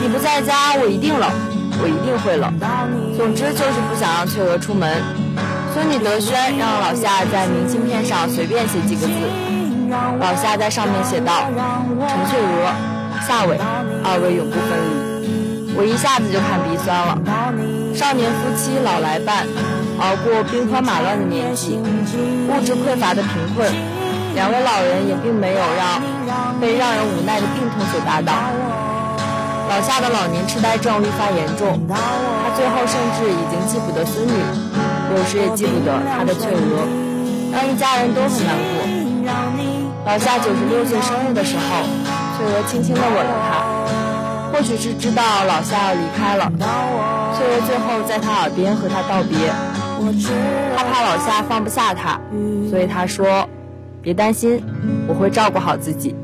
[0.00, 1.28] 你不在家，我一定冷。”
[1.82, 2.52] 我一定会冷。
[3.16, 5.02] 总之就是不想让翠娥出门。
[5.72, 9.14] 孙女德轩让老夏在明信片上随便写几个字，
[10.20, 11.50] 老夏在上面写道
[12.06, 12.70] ：“陈翠娥，
[13.26, 13.58] 夏伟，
[14.04, 17.18] 二位永不分离。”我一下子就看鼻酸了。
[17.92, 19.42] 少年夫妻老来伴，
[19.98, 21.74] 熬过兵荒马乱的年纪，
[22.46, 23.66] 物质匮乏的贫困，
[24.36, 25.98] 两位老人也并没有让
[26.60, 28.32] 被让人无奈的病痛所打倒。
[29.74, 34.32] 老夏的老年痴呆症愈发严重，他最后甚至已经记不得孙女，
[35.16, 36.86] 有时也记不得他的翠娥，
[37.50, 38.86] 让一家人都很难过。
[40.06, 41.82] 老夏九十六岁生日的时候，
[42.36, 46.52] 翠娥轻轻地吻了他，或许是知道老夏要离开了，
[47.36, 49.50] 翠娥最后在他耳边和他道别。
[50.76, 52.20] 他怕老夏放不下他，
[52.70, 53.48] 所以他说
[54.00, 54.62] ：“别担心，
[55.08, 56.14] 我会照顾好自己。”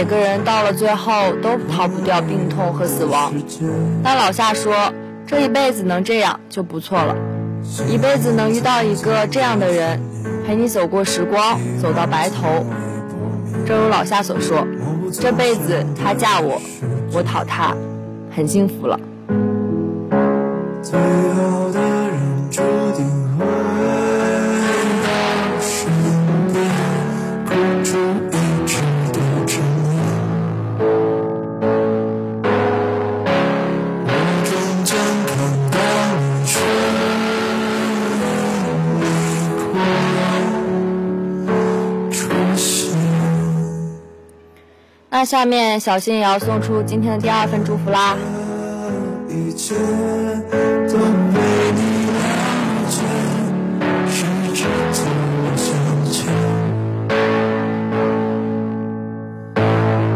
[0.00, 3.34] 每个人到了最后都逃不掉病痛和死亡，
[4.02, 4.72] 但老夏说，
[5.26, 7.14] 这一辈子能这样就不错了，
[7.86, 10.00] 一辈子能遇到一个这样的人，
[10.46, 12.64] 陪你走过时光，走到白头。
[13.66, 14.66] 正如老夏所说，
[15.12, 16.58] 这辈子他嫁我，
[17.12, 17.76] 我讨他，
[18.34, 18.98] 很幸福了。
[20.82, 21.78] 最好的
[45.20, 48.16] 那下面小新也要送出今天的第二份祝福啦。
[49.28, 51.36] 一切都为
[51.76, 52.18] 你了
[52.88, 52.96] 解，
[54.08, 55.04] 试着走
[55.56, 55.68] 向
[56.10, 56.16] 前。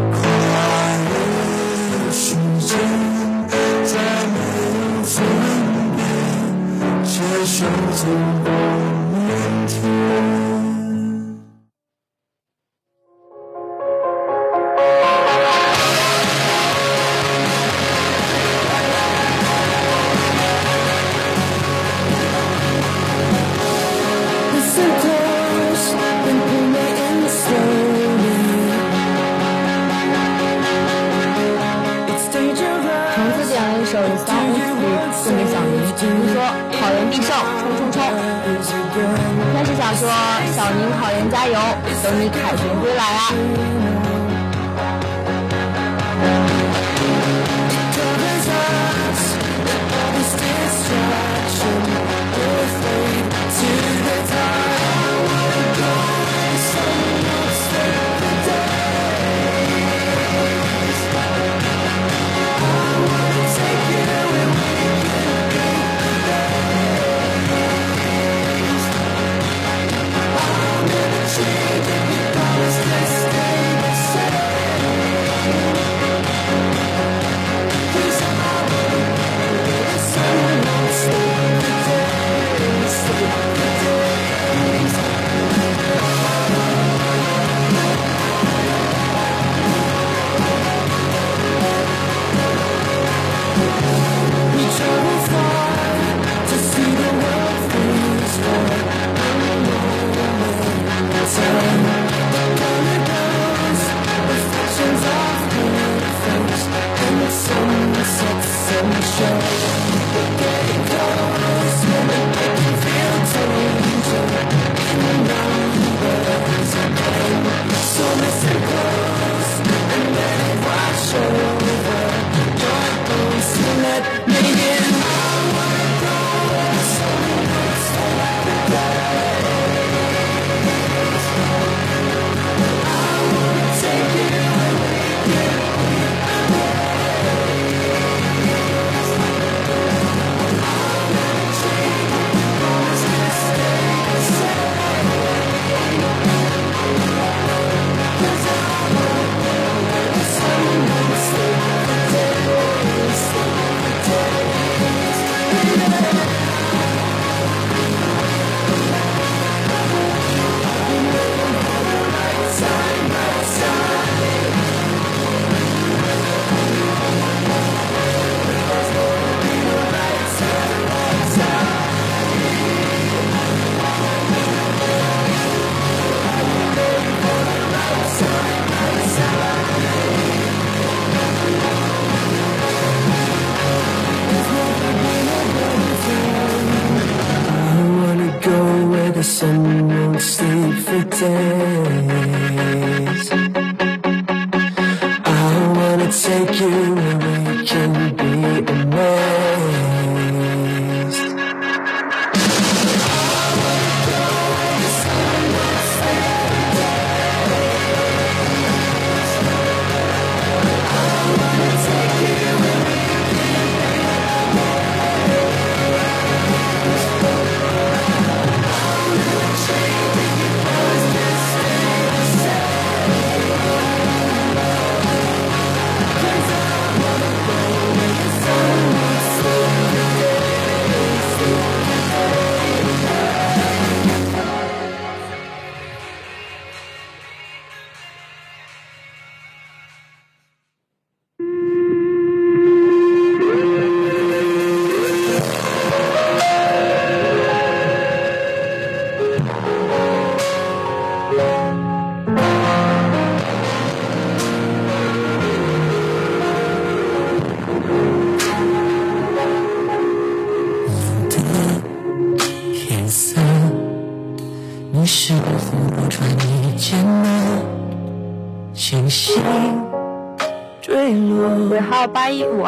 [0.09, 0.17] 快
[1.05, 1.13] 乐
[2.11, 2.73] 时间
[3.85, 3.93] 再
[4.33, 4.35] 没
[4.73, 5.13] 有分
[5.95, 6.01] 别，
[7.05, 7.13] 接
[7.45, 7.61] 受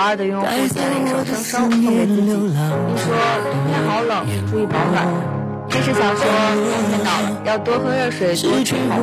[0.07, 1.75] 二的用户在那个小声声送给
[2.07, 2.55] 自己，你
[2.95, 3.11] 说
[3.67, 5.03] 天好冷，注意保暖。
[5.67, 6.23] 这是小说，
[6.87, 7.11] 天到，
[7.43, 8.95] 要多喝热水，多吃好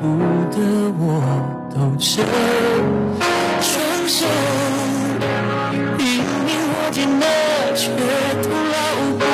[0.00, 0.06] 不
[0.54, 0.56] 得
[1.00, 1.02] 我
[1.66, 2.22] 双手。
[7.74, 7.82] 却
[8.42, 9.26] 徒劳无功，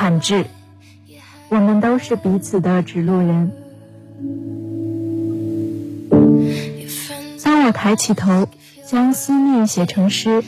[0.00, 0.46] 人迹罕至，
[1.48, 3.50] 我们都是彼此的指路人。
[7.42, 8.46] 当我抬起头，
[8.86, 10.44] 将思念写成诗，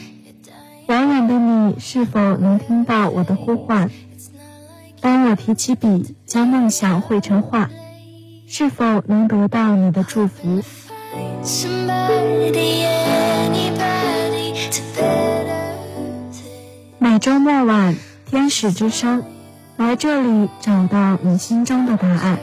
[0.87, 3.91] 遥远的你是否能听到我的呼唤？
[5.01, 7.71] 当我提起笔，将梦想绘成画，
[8.47, 10.63] 是否能得到你的祝福？
[16.99, 17.97] 每周末晚，
[18.27, 19.25] 天使之声，
[19.81, 22.39] 来这里找到你心中的答案。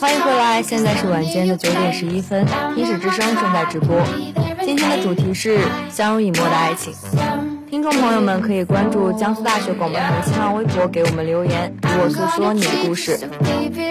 [0.00, 2.46] 欢迎回来，现在是晚间的九点十一分，
[2.76, 4.00] 天使之声正在直播。
[4.64, 5.58] 今天的主题是
[5.90, 6.94] 相濡以沫的爱情。
[7.74, 13.18] 听众朋友们可以关注江苏大学广播台新浪微博，给我们留言，与我诉说你的故事。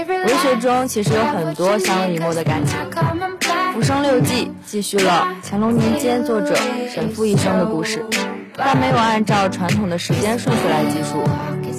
[0.08, 2.78] 文学中其实有很多相濡以沫的感情，
[3.74, 6.56] 《浮生六记》继续了乾隆年间作者
[6.96, 8.06] 沈复一生的故事。
[8.56, 11.22] 但没有按照传统的时间顺序来记述，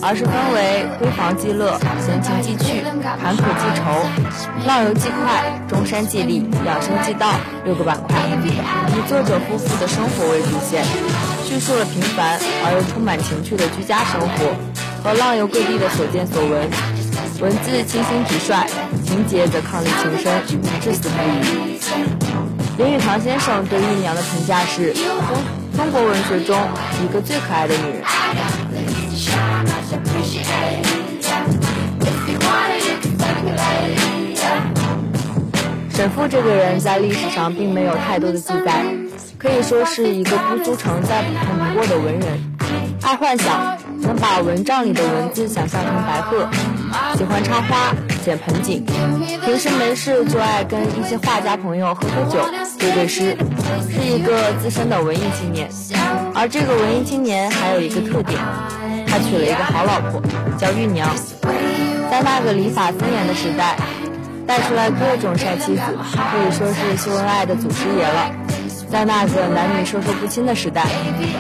[0.03, 7.33] 而是分为闺房记乐、闲情记趣、坎坷记愁、浪游记快、中山记历、养生记道
[7.65, 8.19] 六个板块，
[8.93, 10.85] 以作者夫妇的生活为主线，
[11.45, 14.57] 叙述了平凡而又充满情趣的居家生活
[15.03, 16.69] 和浪游各地的所见所闻，
[17.41, 18.67] 文字清新直率，
[19.05, 20.43] 情节则伉俪情深，
[20.81, 21.79] 至死不渝。
[22.79, 24.95] 林语堂先生对玉娘的评价是。
[25.77, 26.57] 中国文学中
[27.03, 28.01] 一个最可爱的女人。
[35.91, 38.85] 沈复这个人，在历史上并没有太多的记载，
[39.45, 42.41] 可以说是一个不足成再普通不过的文人。
[43.03, 46.49] 爱幻想，能把蚊帐里的文字想象成白鹤；
[47.15, 47.95] 喜欢插花、
[48.25, 48.83] 剪盆景，
[49.45, 52.49] 平时没事就爱跟一些画家朋友喝喝酒、
[52.79, 53.37] 对对诗，
[53.91, 55.69] 是一个资深的文艺青年。
[56.35, 58.41] 而这个文艺青年还有一个特点，
[59.07, 60.23] 他娶了一个好老婆，
[60.57, 61.07] 叫玉娘。
[62.11, 63.77] 在那个礼法森严的时代，
[64.47, 68.31] 带出来各种帅妻子，可以说是秀恩爱的祖师爷了。
[68.95, 70.87] 在那个男女授受不亲的时代，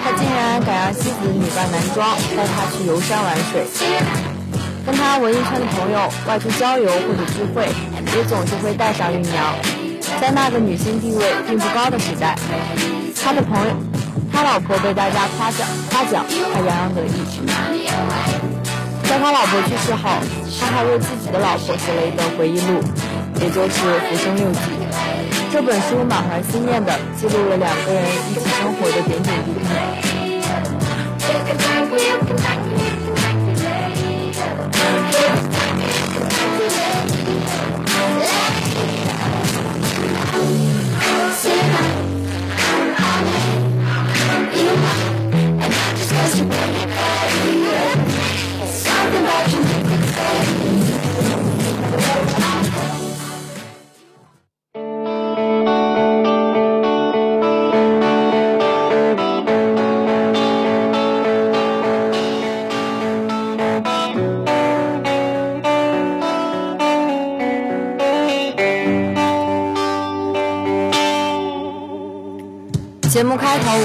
[0.03, 3.65] 他竟然敢让妻子女扮男装带他去游山玩水，
[4.85, 7.69] 跟他文艺圈的朋友外出郊游或者聚会，
[8.17, 9.55] 也总是会带上玉娘。
[10.21, 12.37] 在那个女性地位并不高的时代，
[13.23, 13.77] 他的朋友，
[14.33, 17.23] 他老婆被大家夸奖夸奖，他洋洋得意。
[19.05, 20.11] 在他老婆去世后，
[20.59, 22.83] 他还为自己的老婆写了一本回忆录，
[23.41, 23.69] 也就是
[24.11, 24.59] 《浮生六记》。
[25.55, 29.95] 这本书满怀思念的记录了两个人一起生活的点点滴滴。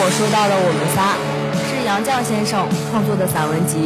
[0.02, 1.12] 我说到的《我们仨》
[1.68, 3.84] 是杨绛先生创作的散文集。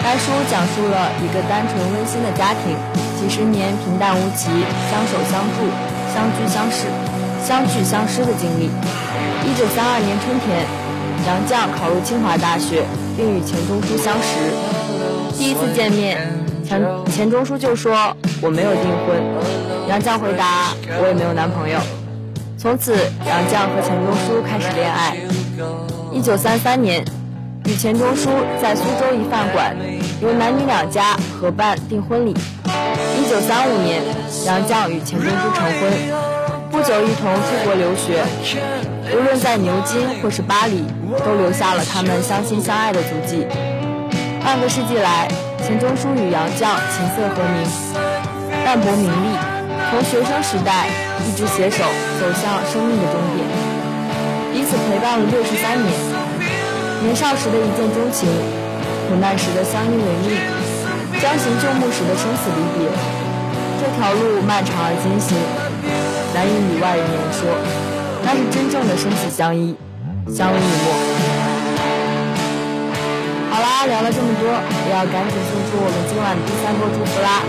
[0.00, 2.72] 该书讲述了一个单纯温馨的家庭，
[3.20, 4.48] 几十年平淡无奇，
[4.88, 5.68] 相守相助，
[6.08, 6.88] 相聚相识，
[7.44, 8.72] 相聚相失的经历。
[9.44, 10.64] 一九三二年春天，
[11.28, 14.48] 杨绛考入清华大学，并与钱钟书相识。
[15.36, 16.16] 第一次见面，
[16.64, 16.80] 钱
[17.12, 19.20] 钱钟书就说：“我没有订婚。”
[19.86, 21.76] 杨绛回答：“我也没有男朋友。”
[22.56, 22.94] 从此，
[23.26, 25.16] 杨绛和钱钟书开始恋爱。
[26.10, 27.04] 一九三三年，
[27.66, 28.30] 与钱钟书
[28.60, 29.76] 在苏州一饭馆，
[30.20, 32.34] 由男女两家合办订婚礼。
[33.20, 34.02] 一九三五年，
[34.46, 35.92] 杨绛与钱钟书成婚，
[36.70, 38.24] 不久一同出国留学。
[39.14, 40.84] 无论在牛津或是巴黎，
[41.24, 43.46] 都留下了他们相亲相爱的足迹。
[44.42, 47.68] 半个世纪来，钱钟书与杨绛琴瑟和鸣，
[48.64, 49.36] 淡泊名利。
[49.90, 50.86] 从学生时代
[51.26, 51.84] 一直携手
[52.18, 53.46] 走向生命的终点，
[54.52, 55.88] 彼此陪伴了六十三年。
[57.02, 58.28] 年少时的一见钟情，
[59.08, 60.38] 苦难时的相依为命，
[61.20, 62.86] 将行就木时的生死离别，
[63.80, 65.34] 这条路漫长而艰辛，
[66.32, 67.50] 难以与外人言说，
[68.22, 69.74] 那是真正的生死相依，
[70.30, 70.94] 相濡以沫。
[73.50, 74.46] 好啦，聊了这么多，
[74.86, 77.42] 也要赶紧送出我们今晚的第三波祝福啦！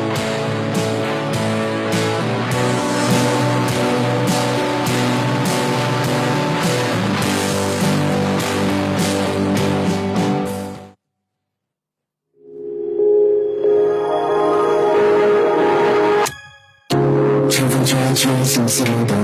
[18.66, 19.23] 全星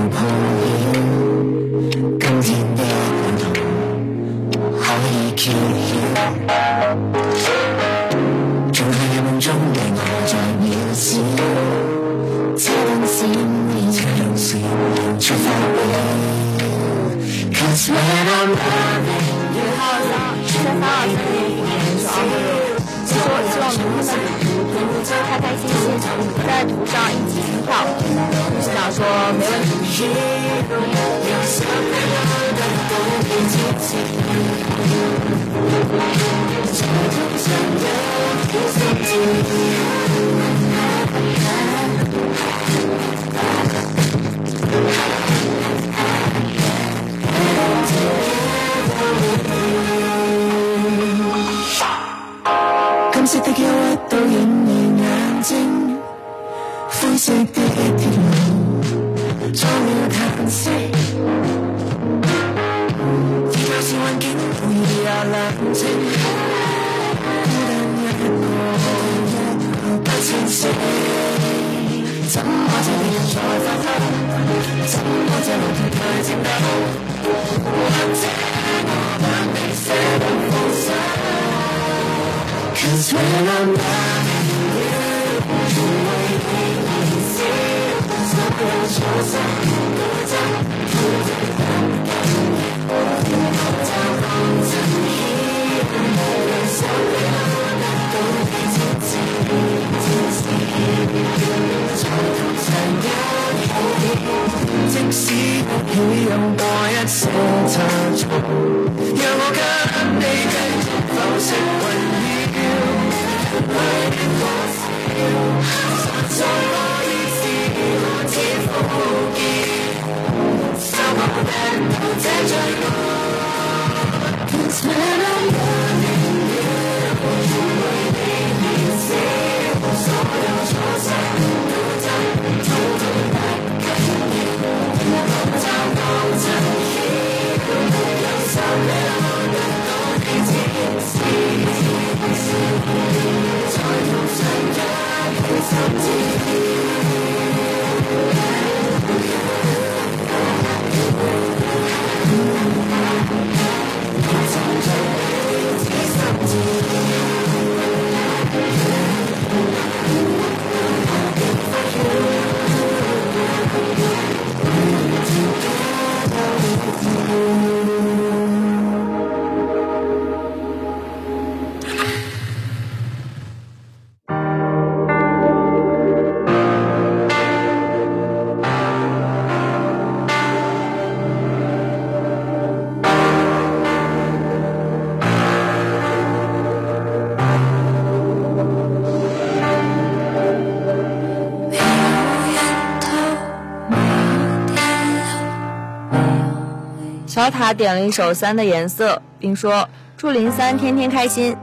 [197.50, 201.56] 他”点了一首《三的颜色》，并说：“祝林三天天开心。”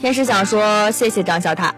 [0.00, 1.72] 天使想说：“谢谢张小塔。”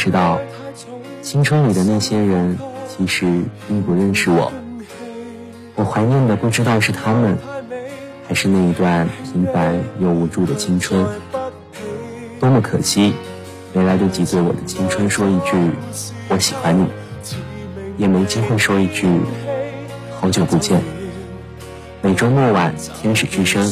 [0.00, 0.40] 识到，
[1.20, 2.58] 青春里的那些人
[2.88, 3.26] 其实
[3.68, 4.50] 并不认识我。
[5.74, 7.36] 我怀念的不知道是他们，
[8.26, 11.04] 还是那一段平凡又无助的青春。
[12.40, 13.12] 多么可惜，
[13.74, 15.70] 没来得及对我的青春说一句
[16.28, 16.86] “我喜欢你”，
[17.98, 19.06] 也没机会说一句
[20.18, 20.80] “好久不见”。
[22.00, 23.70] 每周末晚，天使之声，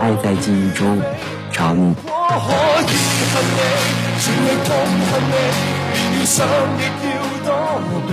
[0.00, 1.00] 爱在记忆中
[1.50, 1.92] 找你。
[4.14, 4.70] 我可以恨你，痛
[5.10, 5.34] 恨你，
[6.14, 6.46] 遇上
[6.78, 6.80] 亦
[7.10, 7.50] 要躲
[8.06, 8.10] 避。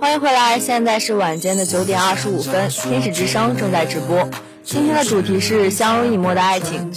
[0.00, 4.28] 欢迎回来，现在是晚间的九点二十五分，天使之声正在直播。
[4.66, 6.90] 今天的主题是相濡以沫的爱情，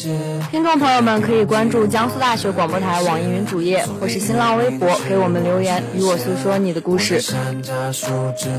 [0.49, 7.21] 听众朋友们可以关注江苏大学广播台网易云主页或是新浪微博给我们留言，与我诉说你的故事。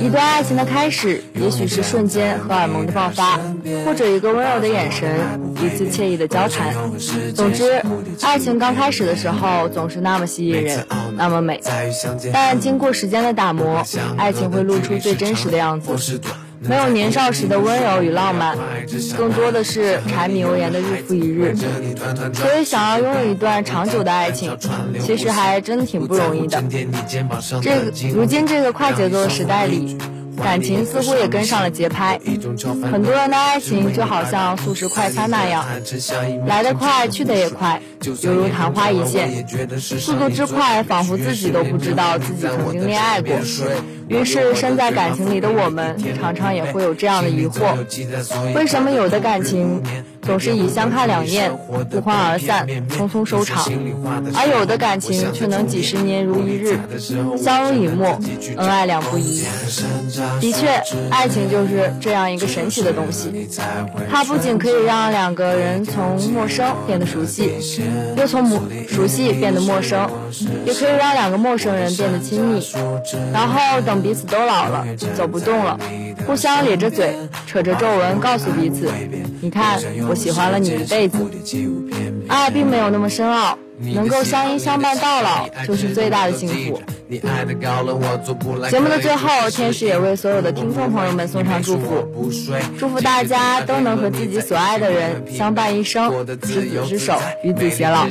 [0.01, 3.41] 一段爱情的开始，也许是瞬间荷尔蒙的爆发，
[3.85, 5.19] 或者一个温柔的眼神，
[5.57, 6.73] 一次惬意的交谈。
[7.35, 7.83] 总之，
[8.23, 11.61] 爱情刚开始的时候总是那么吸引人，那么美，
[12.33, 13.85] 但经过时间的打磨，
[14.17, 16.21] 爱情会露出最真实的样子。
[16.61, 18.57] 没有年少时的温柔与浪漫，
[19.17, 21.55] 更多的是柴米油盐的日复一日。
[22.35, 24.57] 所以，想要拥有一段长久的爱情，
[25.01, 26.63] 其实还真挺不容易的。
[27.63, 29.97] 这个如今这个快节奏的时代里，
[30.41, 32.19] 感情似乎也跟上了节拍。
[32.91, 35.65] 很多人的爱情就好像速食快餐那样，
[36.47, 37.81] 来得快，去得也快，
[38.23, 39.47] 犹如昙花一现。
[39.79, 43.37] 速度之快，仿佛自己都不知道自己曾经恋爱过。
[44.09, 47.77] 于是，身在感情里的我们，常常也会有这样的疑惑：
[48.55, 49.83] 为什么有的感情
[50.23, 51.51] 总是以相看两厌、
[51.91, 53.65] 不欢而散、匆匆收场，
[54.35, 56.79] 而有的感情却能几十年如一日，
[57.39, 58.19] 相濡以沫，
[58.57, 59.43] 恩爱两不疑？
[60.41, 60.69] 的确，
[61.11, 63.49] 爱情就是这样一个神奇的东西，
[64.11, 67.53] 它不仅可以让两个人从陌生变得熟悉，
[68.17, 70.09] 又从陌熟悉变得陌生，
[70.65, 72.63] 也可以让两个陌生人变得亲密，
[73.33, 74.85] 然后等彼此都老了，
[75.17, 75.79] 走不动了，
[76.27, 77.15] 互相咧着嘴，
[77.47, 78.91] 扯着皱纹，告诉彼此
[79.41, 81.19] ：“你看，我喜欢了你一辈子。”
[82.29, 83.59] 爱并没有那么深奥。
[83.95, 86.83] 能够相依相伴到老，就是最大的幸福。
[87.11, 92.07] 节目的最后，天使也为所有的听众朋友们送上祝福，
[92.79, 98.07] 祝福大家都能和自己所爱的人相伴一生，执子之手，与子偕老。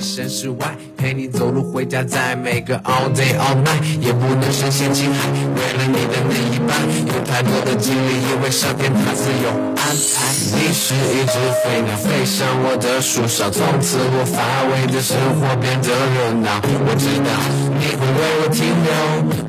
[0.97, 5.29] 陪你走路回家，在每个 all day all night，也不能深陷情海。
[5.31, 6.75] 为了你的那一半，
[7.07, 9.49] 有太多的经历，因为上天他自有
[9.79, 10.27] 安排。
[10.51, 16.59] 你是一只飞鸟，飞上我的树梢，从此我乏味的生活变得热闹。
[16.83, 17.31] 我知道
[17.79, 18.88] 你会为我停留，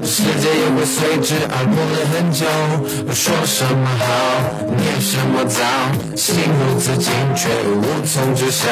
[0.03, 2.45] 时间也会随之而过了很久。
[3.13, 4.05] 说什么好，
[4.77, 5.61] 念什么糟，
[6.17, 8.69] 心如此境却无从知晓。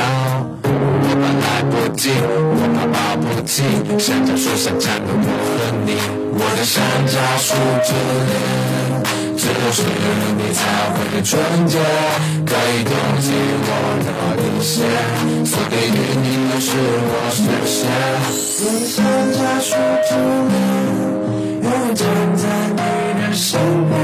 [0.64, 2.10] 我怕来不及。
[2.10, 3.62] 我怕保不齐，
[3.98, 5.96] 山楂树下站的我和你，
[6.34, 7.54] 我的山楂树
[7.84, 7.92] 之
[8.28, 8.32] 恋，
[9.38, 9.82] 只有是
[10.36, 10.60] 你才
[10.90, 11.38] 会的纯
[11.68, 11.78] 洁，
[12.44, 12.92] 可以冻
[13.22, 13.30] 结
[13.62, 13.70] 我
[14.02, 14.06] 的
[14.36, 14.74] 底线，
[15.46, 17.78] 所给予你的是我实现。
[18.58, 18.98] 我的山
[19.32, 19.70] 楂树
[20.08, 20.10] 之
[20.50, 20.52] 恋，
[21.62, 22.02] 永远站
[22.34, 22.42] 在
[22.74, 22.82] 你
[23.22, 23.46] 的身
[23.88, 23.94] 边，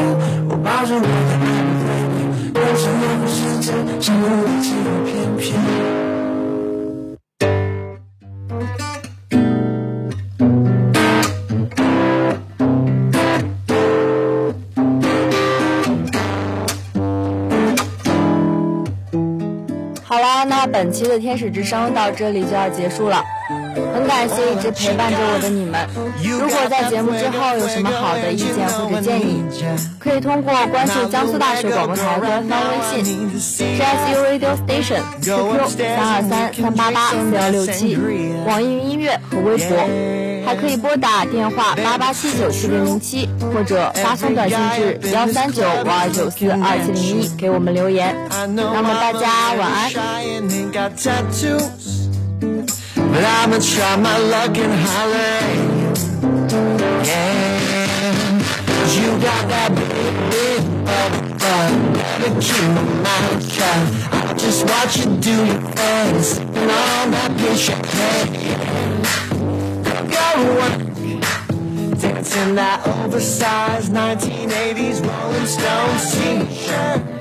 [0.49, 2.17] 我保证我的爱不会变，
[2.55, 3.67] 人生任何时间，
[3.99, 4.17] 只有
[4.47, 5.11] 你起舞翩
[20.67, 23.23] 本期的天使之声到这里就要结束了，
[23.95, 25.87] 很感谢一直陪伴着我的你们。
[26.23, 29.43] 如果在节目之后有什么好的意见或者建议，
[29.99, 37.99] 可以通过关注江苏大学广播台官方微信 JSU Radio Station，QQ 三二三三八八四幺六七，
[38.47, 40.34] 网易云音乐和微博。
[40.45, 48.15] 还可以拨打电话八八七九七零零七，或者发送短信至幺三九五二九四二七零一给我们留言。
[48.55, 49.93] 那么大家晚安。
[72.01, 77.21] Dancing that oversized 1980s Rolling Stones t-shirt